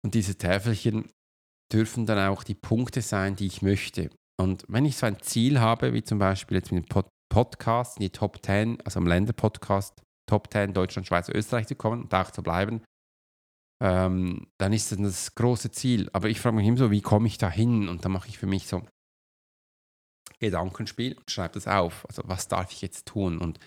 Und 0.05 0.15
diese 0.15 0.37
Täfelchen 0.37 1.11
dürfen 1.73 2.07
dann 2.07 2.29
auch 2.29 2.43
die 2.43 2.55
Punkte 2.55 3.03
sein, 3.03 3.37
die 3.37 3.47
ich 3.47 3.63
möchte. 3.63 4.11
Und 4.41 4.65
wenn 4.69 4.85
ich 4.85 4.97
so 4.97 5.07
ein 5.07 5.21
Ziel 5.21 5.61
habe, 5.61 5.93
wie 5.93 6.03
zum 6.03 6.19
Beispiel 6.19 6.57
jetzt 6.57 6.73
mit 6.73 6.85
dem 6.85 6.89
Pod 6.89 7.07
Podcast 7.31 7.99
in 7.99 8.05
die 8.05 8.11
Top 8.11 8.45
10, 8.45 8.81
also 8.87 9.01
am 9.01 9.07
Länder-Podcast, 9.07 10.03
Top 10.27 10.51
10 10.51 10.73
Deutschland, 10.73 11.07
Schweiz, 11.07 11.29
Österreich 11.29 11.67
zu 11.67 11.75
kommen 11.75 12.05
und 12.05 12.15
auch 12.15 12.31
zu 12.31 12.43
bleiben, 12.43 12.83
ähm, 13.83 14.47
dann 14.59 14.73
ist 14.73 14.91
das 14.91 14.99
das 14.99 15.35
große 15.35 15.71
Ziel. 15.71 16.09
Aber 16.15 16.31
ich 16.31 16.41
frage 16.41 16.57
mich 16.57 16.67
immer 16.67 16.79
so, 16.79 16.91
wie 16.91 17.03
komme 17.03 17.27
ich 17.27 17.37
da 17.37 17.51
hin? 17.51 17.89
Und 17.89 18.05
dann 18.05 18.13
mache 18.13 18.29
ich 18.29 18.39
für 18.39 18.47
mich 18.47 18.67
so 18.67 18.83
Gedankenspiel 20.41 21.19
und 21.19 21.31
schreibe 21.31 21.55
das 21.55 21.69
auf. 21.69 22.07
Also 22.09 22.23
was 22.25 22.49
darf 22.49 22.73
ich 22.73 22.81
jetzt 22.81 23.07
tun? 23.07 23.39
Und 23.39 23.59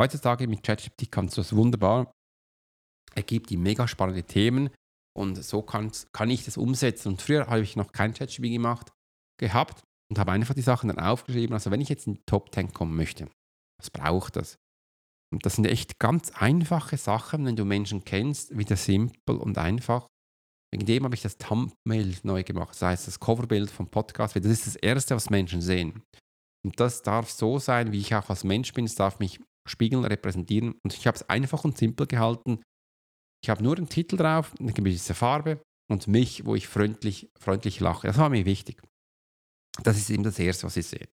heutzutage 0.00 0.46
mit 0.46 0.62
ChatGPT 0.62 1.10
kannst 1.10 1.36
du 1.36 1.40
das 1.40 1.54
wunderbar. 1.54 2.12
Er 3.14 3.24
gibt 3.24 3.50
die 3.50 3.56
mega 3.56 3.88
spannende 3.88 4.22
Themen 4.22 4.70
und 5.18 5.42
so 5.42 5.62
kann 5.62 5.90
ich 6.28 6.44
das 6.44 6.56
umsetzen. 6.56 7.08
Und 7.08 7.22
früher 7.22 7.48
habe 7.48 7.62
ich 7.62 7.74
noch 7.74 7.90
kein 7.90 8.14
ChatGPT 8.14 8.52
gemacht, 8.52 8.92
gehabt 9.36 9.82
und 10.10 10.18
habe 10.18 10.32
einfach 10.32 10.54
die 10.54 10.62
Sachen 10.62 10.88
dann 10.88 10.98
aufgeschrieben. 10.98 11.54
Also 11.54 11.70
wenn 11.70 11.80
ich 11.80 11.88
jetzt 11.88 12.06
in 12.06 12.14
die 12.14 12.22
Top 12.26 12.52
10 12.52 12.72
kommen 12.72 12.96
möchte, 12.96 13.28
was 13.78 13.90
braucht 13.90 14.36
das? 14.36 14.58
Und 15.32 15.46
das 15.46 15.54
sind 15.54 15.66
echt 15.66 15.98
ganz 16.00 16.32
einfache 16.32 16.96
Sachen, 16.96 17.46
wenn 17.46 17.56
du 17.56 17.64
Menschen 17.64 18.04
kennst, 18.04 18.58
wieder 18.58 18.76
simpel 18.76 19.36
und 19.36 19.56
einfach. 19.58 20.08
Wegen 20.72 20.86
dem 20.86 21.04
habe 21.04 21.14
ich 21.14 21.22
das 21.22 21.38
Thumbnail 21.38 22.16
neu 22.22 22.42
gemacht, 22.42 22.70
das 22.70 22.82
heißt 22.82 23.06
das 23.06 23.20
Coverbild 23.20 23.70
vom 23.70 23.88
Podcast. 23.88 24.36
Das 24.36 24.44
ist 24.44 24.66
das 24.66 24.76
Erste, 24.76 25.14
was 25.14 25.30
Menschen 25.30 25.62
sehen. 25.62 26.02
Und 26.64 26.78
das 26.78 27.02
darf 27.02 27.30
so 27.30 27.58
sein, 27.58 27.92
wie 27.92 28.00
ich 28.00 28.14
auch 28.14 28.28
als 28.28 28.44
Mensch 28.44 28.72
bin. 28.72 28.84
Es 28.84 28.94
darf 28.94 29.18
mich 29.18 29.40
spiegeln, 29.68 30.04
repräsentieren. 30.04 30.74
Und 30.84 30.94
ich 30.94 31.06
habe 31.06 31.16
es 31.16 31.28
einfach 31.28 31.64
und 31.64 31.78
simpel 31.78 32.06
gehalten. 32.06 32.60
Ich 33.42 33.50
habe 33.50 33.62
nur 33.62 33.76
den 33.76 33.88
Titel 33.88 34.16
drauf, 34.16 34.54
eine 34.58 34.72
gewisse 34.72 35.14
Farbe 35.14 35.62
und 35.90 36.06
mich, 36.06 36.44
wo 36.44 36.54
ich 36.54 36.68
freundlich, 36.68 37.30
freundlich 37.38 37.80
lache. 37.80 38.06
Das 38.06 38.18
war 38.18 38.28
mir 38.28 38.44
wichtig. 38.44 38.82
Das 39.82 39.96
ist 39.96 40.10
eben 40.10 40.22
das 40.22 40.38
Erste, 40.38 40.66
was 40.66 40.74
Sie 40.74 40.82
sehen. 40.82 41.08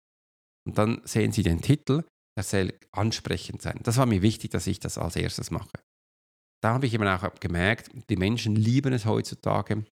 Und 0.67 0.79
dann 0.79 1.03
sehen 1.05 1.33
Sie 1.33 1.43
den 1.43 1.61
Titel 1.61 2.05
er 2.37 2.43
soll 2.43 2.75
ansprechend 2.91 3.63
sein. 3.63 3.79
Das 3.83 3.97
war 3.97 4.07
mir 4.07 4.23
wichtig, 4.23 4.51
dass 4.51 4.67
ich 4.67 4.81
das 4.81 4.99
als 4.99 5.17
erstes 5.17 5.51
mache. 5.51 5.79
Da 6.63 6.75
habe 6.75 6.87
ich 6.87 6.95
eben 6.95 7.07
auch 7.07 7.35
gemerkt, 7.41 7.91
die 8.11 8.17
Menschen 8.17 8.57
lieben 8.57 8.93
es 8.93 9.05
heutzutage, 9.05 9.85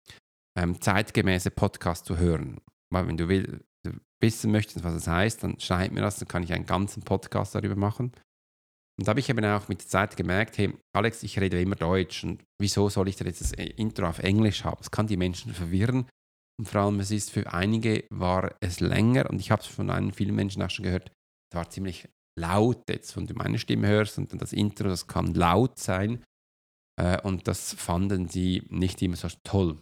ähm, 0.58 0.80
zeitgemäße 0.80 1.50
Podcasts 1.50 2.06
zu 2.06 2.18
hören. 2.18 2.60
Weil 2.92 3.06
wenn 3.06 3.16
du 3.16 3.28
will, 3.28 3.64
wissen 4.20 4.50
möchtest, 4.50 4.84
was 4.84 4.94
das 4.94 5.06
heißt, 5.06 5.42
dann 5.44 5.60
schreib 5.60 5.92
mir 5.92 6.00
das, 6.00 6.16
dann 6.16 6.28
kann 6.28 6.42
ich 6.42 6.52
einen 6.52 6.66
ganzen 6.66 7.02
Podcast 7.02 7.54
darüber 7.54 7.76
machen. 7.76 8.12
Und 8.98 9.06
da 9.06 9.10
habe 9.10 9.20
ich 9.20 9.28
eben 9.28 9.44
auch 9.44 9.68
mit 9.68 9.82
der 9.82 9.88
Zeit 9.88 10.16
gemerkt, 10.16 10.58
hey, 10.58 10.74
Alex, 10.94 11.22
ich 11.22 11.38
rede 11.38 11.60
immer 11.60 11.76
Deutsch 11.76 12.24
und 12.24 12.42
wieso 12.60 12.88
soll 12.88 13.08
ich 13.08 13.16
denn 13.16 13.26
jetzt 13.26 13.40
das 13.40 13.52
Intro 13.52 14.06
auf 14.06 14.18
Englisch 14.18 14.64
haben? 14.64 14.76
Das 14.78 14.90
kann 14.90 15.06
die 15.06 15.16
Menschen 15.16 15.54
verwirren. 15.54 16.08
Und 16.58 16.68
vor 16.68 16.82
allem, 16.82 17.00
es 17.00 17.10
ist 17.10 17.30
für 17.30 17.52
einige 17.52 18.04
war 18.10 18.54
es 18.60 18.80
länger 18.80 19.28
und 19.30 19.40
ich 19.40 19.50
habe 19.50 19.62
es 19.62 19.68
von 19.68 19.90
einem, 19.90 20.12
vielen 20.12 20.34
Menschen 20.34 20.62
auch 20.62 20.70
schon 20.70 20.84
gehört, 20.84 21.10
es 21.50 21.56
war 21.56 21.68
ziemlich 21.70 22.08
laut 22.38 22.82
jetzt, 22.88 23.16
wenn 23.16 23.26
du 23.26 23.34
meine 23.34 23.58
Stimme 23.58 23.88
hörst 23.88 24.18
und 24.18 24.32
dann 24.32 24.38
das 24.38 24.52
Intro, 24.52 24.88
das 24.88 25.06
kann 25.06 25.34
laut 25.34 25.78
sein. 25.78 26.24
Äh, 27.00 27.20
und 27.22 27.48
das 27.48 27.74
fanden 27.74 28.28
sie 28.28 28.66
nicht 28.68 29.00
immer 29.02 29.16
so 29.16 29.28
toll. 29.44 29.80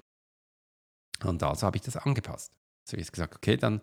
Und 1.25 1.43
also 1.43 1.67
habe 1.67 1.77
ich 1.77 1.83
das 1.83 1.97
angepasst. 1.97 2.53
So 2.89 2.97
ich 2.97 3.11
gesagt, 3.11 3.37
okay, 3.37 3.57
dann 3.57 3.83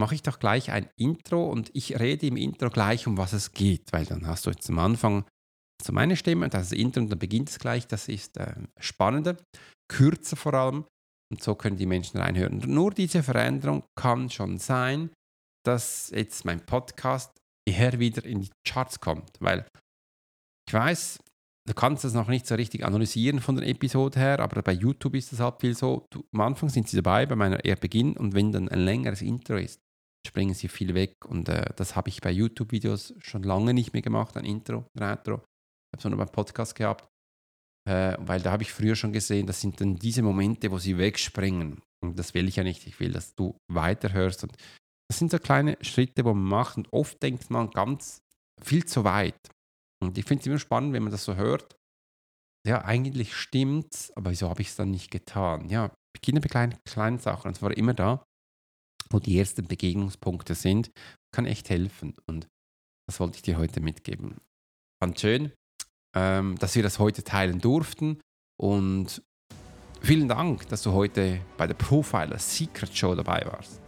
mache 0.00 0.14
ich 0.14 0.22
doch 0.22 0.38
gleich 0.38 0.70
ein 0.70 0.88
Intro 0.96 1.48
und 1.48 1.70
ich 1.74 1.98
rede 2.00 2.26
im 2.26 2.36
Intro 2.36 2.70
gleich, 2.70 3.06
um 3.06 3.16
was 3.16 3.32
es 3.32 3.52
geht, 3.52 3.92
weil 3.92 4.04
dann 4.04 4.26
hast 4.26 4.46
du 4.46 4.50
jetzt 4.50 4.68
am 4.68 4.78
Anfang 4.78 5.24
so 5.82 5.92
meine 5.92 6.16
Stimme, 6.16 6.48
das 6.48 6.64
ist 6.64 6.72
das 6.72 6.78
Intro 6.78 7.00
und 7.00 7.10
dann 7.10 7.18
beginnt 7.18 7.50
es 7.50 7.58
gleich. 7.58 7.86
Das 7.86 8.08
ist 8.08 8.36
äh, 8.36 8.54
spannender, 8.78 9.36
kürzer 9.88 10.36
vor 10.36 10.54
allem 10.54 10.84
und 11.32 11.42
so 11.42 11.54
können 11.54 11.76
die 11.76 11.86
Menschen 11.86 12.20
reinhören. 12.20 12.58
Nur 12.66 12.92
diese 12.92 13.22
Veränderung 13.22 13.84
kann 13.98 14.28
schon 14.28 14.58
sein, 14.58 15.10
dass 15.64 16.10
jetzt 16.14 16.44
mein 16.44 16.60
Podcast 16.64 17.32
eher 17.66 17.98
wieder 17.98 18.24
in 18.24 18.42
die 18.42 18.50
Charts 18.68 19.00
kommt. 19.00 19.30
Weil 19.40 19.66
ich 20.68 20.74
weiß, 20.74 21.20
du 21.66 21.74
kannst 21.74 22.04
das 22.04 22.12
noch 22.12 22.28
nicht 22.28 22.46
so 22.46 22.54
richtig 22.54 22.84
analysieren 22.84 23.40
von 23.40 23.56
der 23.56 23.66
Episode 23.66 24.20
her, 24.20 24.40
aber 24.40 24.60
bei 24.60 24.72
YouTube 24.72 25.14
ist 25.14 25.32
es 25.32 25.40
halt 25.40 25.60
viel 25.60 25.74
so, 25.74 26.06
du, 26.10 26.22
am 26.34 26.42
Anfang 26.42 26.68
sind 26.68 26.88
sie 26.88 26.96
dabei, 26.96 27.24
bei 27.24 27.34
meiner 27.34 27.64
eher 27.64 27.76
Beginn 27.76 28.14
und 28.16 28.34
wenn 28.34 28.52
dann 28.52 28.68
ein 28.68 28.80
längeres 28.80 29.22
Intro 29.22 29.56
ist, 29.56 29.80
springen 30.26 30.54
sie 30.54 30.68
viel 30.68 30.94
weg 30.94 31.14
und 31.26 31.48
äh, 31.48 31.64
das 31.76 31.96
habe 31.96 32.10
ich 32.10 32.20
bei 32.20 32.30
YouTube-Videos 32.30 33.14
schon 33.20 33.42
lange 33.42 33.72
nicht 33.72 33.94
mehr 33.94 34.02
gemacht, 34.02 34.36
ein 34.36 34.44
Intro, 34.44 34.84
ein 34.94 35.02
Outro. 35.02 35.36
Ich 35.36 35.94
habe 35.94 35.98
es 35.98 36.04
nur 36.04 36.18
beim 36.18 36.28
Podcast 36.28 36.74
gehabt. 36.74 37.11
Äh, 37.88 38.16
weil 38.18 38.40
da 38.40 38.52
habe 38.52 38.62
ich 38.62 38.72
früher 38.72 38.96
schon 38.96 39.12
gesehen, 39.12 39.46
das 39.46 39.60
sind 39.60 39.80
dann 39.80 39.96
diese 39.96 40.22
Momente, 40.22 40.70
wo 40.70 40.78
sie 40.78 40.98
wegspringen. 40.98 41.80
Und 42.02 42.18
das 42.18 42.34
will 42.34 42.48
ich 42.48 42.56
ja 42.56 42.64
nicht. 42.64 42.86
Ich 42.86 43.00
will, 43.00 43.12
dass 43.12 43.34
du 43.34 43.56
weiterhörst. 43.68 44.44
Und 44.44 44.56
das 45.08 45.18
sind 45.18 45.30
so 45.30 45.38
kleine 45.38 45.76
Schritte, 45.80 46.24
wo 46.24 46.34
man 46.34 46.44
macht. 46.44 46.76
Und 46.76 46.92
oft 46.92 47.22
denkt 47.22 47.50
man 47.50 47.70
ganz 47.70 48.22
viel 48.60 48.84
zu 48.84 49.04
weit. 49.04 49.38
Und 50.02 50.18
ich 50.18 50.24
finde 50.24 50.40
es 50.40 50.46
immer 50.46 50.58
spannend, 50.58 50.92
wenn 50.92 51.02
man 51.02 51.12
das 51.12 51.24
so 51.24 51.36
hört. 51.36 51.76
Ja, 52.66 52.84
eigentlich 52.84 53.34
stimmt's, 53.34 54.12
aber 54.16 54.30
wieso 54.30 54.48
habe 54.48 54.62
ich 54.62 54.68
es 54.68 54.76
dann 54.76 54.90
nicht 54.90 55.10
getan? 55.10 55.68
Ja, 55.68 55.92
beginne 56.12 56.40
bei 56.40 56.48
kleinen, 56.48 56.76
kleinen 56.84 57.18
Sachen. 57.18 57.48
Und 57.48 57.54
zwar 57.54 57.76
immer 57.76 57.94
da, 57.94 58.24
wo 59.10 59.18
die 59.18 59.38
ersten 59.38 59.66
Begegnungspunkte 59.66 60.54
sind, 60.54 60.90
kann 61.34 61.46
echt 61.46 61.70
helfen. 61.70 62.14
Und 62.26 62.46
das 63.08 63.18
wollte 63.18 63.36
ich 63.36 63.42
dir 63.42 63.58
heute 63.58 63.80
mitgeben. 63.80 64.40
Fand 65.02 65.18
schön, 65.18 65.52
ähm, 66.14 66.56
dass 66.58 66.74
wir 66.74 66.82
das 66.82 66.98
heute 66.98 67.22
teilen 67.22 67.60
durften. 67.60 68.20
Und 68.56 69.22
vielen 70.00 70.28
Dank, 70.28 70.68
dass 70.68 70.82
du 70.82 70.92
heute 70.92 71.40
bei 71.56 71.66
der 71.66 71.74
Profiler 71.74 72.38
Secret 72.38 72.96
Show 72.96 73.14
dabei 73.14 73.44
warst. 73.50 73.80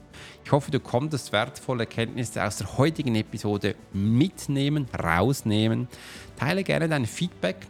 Ich 0.44 0.52
hoffe, 0.52 0.70
du 0.70 0.78
konntest 0.78 1.32
wertvolle 1.32 1.84
Erkenntnisse 1.84 2.44
aus 2.44 2.56
der 2.58 2.76
heutigen 2.76 3.14
Episode 3.14 3.76
mitnehmen, 3.92 4.86
rausnehmen. 5.02 5.88
Teile 6.36 6.64
gerne 6.64 6.88
dein 6.88 7.06
Feedback 7.06 7.66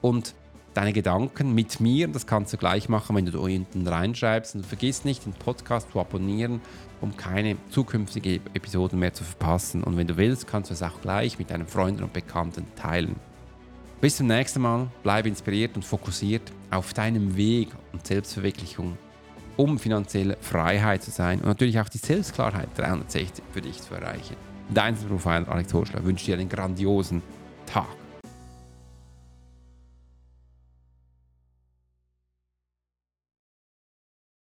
und 0.00 0.34
deine 0.74 0.92
Gedanken 0.92 1.54
mit 1.54 1.78
mir. 1.78 2.08
Das 2.08 2.26
kannst 2.26 2.52
du 2.52 2.56
gleich 2.56 2.88
machen, 2.88 3.14
wenn 3.14 3.26
du 3.26 3.32
da 3.32 3.38
unten 3.38 3.86
reinschreibst. 3.86 4.56
Und 4.56 4.66
vergiss 4.66 5.04
nicht, 5.04 5.24
den 5.24 5.32
Podcast 5.34 5.92
zu 5.92 6.00
abonnieren, 6.00 6.60
um 7.00 7.16
keine 7.16 7.56
zukünftigen 7.70 8.40
Episoden 8.54 8.98
mehr 8.98 9.14
zu 9.14 9.22
verpassen. 9.22 9.84
Und 9.84 9.96
wenn 9.96 10.08
du 10.08 10.16
willst, 10.16 10.48
kannst 10.48 10.70
du 10.70 10.74
es 10.74 10.82
auch 10.82 11.00
gleich 11.00 11.38
mit 11.38 11.50
deinen 11.50 11.66
Freunden 11.66 12.02
und 12.02 12.12
Bekannten 12.12 12.66
teilen. 12.74 13.16
Bis 14.04 14.18
zum 14.18 14.26
nächsten 14.26 14.60
Mal, 14.60 14.88
bleib 15.02 15.24
inspiriert 15.24 15.76
und 15.76 15.82
fokussiert 15.82 16.42
auf 16.70 16.92
deinem 16.92 17.38
Weg 17.38 17.70
und 17.94 18.06
Selbstverwirklichung, 18.06 18.98
um 19.56 19.78
finanzielle 19.78 20.36
Freiheit 20.42 21.02
zu 21.02 21.10
sein 21.10 21.38
und 21.38 21.46
natürlich 21.46 21.80
auch 21.80 21.88
die 21.88 21.96
Selbstklarheit 21.96 22.68
360 22.76 23.42
für 23.50 23.62
dich 23.62 23.80
zu 23.80 23.94
erreichen. 23.94 24.36
Dein 24.68 24.94
Profiler 24.94 25.48
Alex 25.48 25.72
Horschler 25.72 26.04
wünscht 26.04 26.26
dir 26.26 26.34
einen 26.34 26.50
grandiosen 26.50 27.22
Tag. 27.64 27.86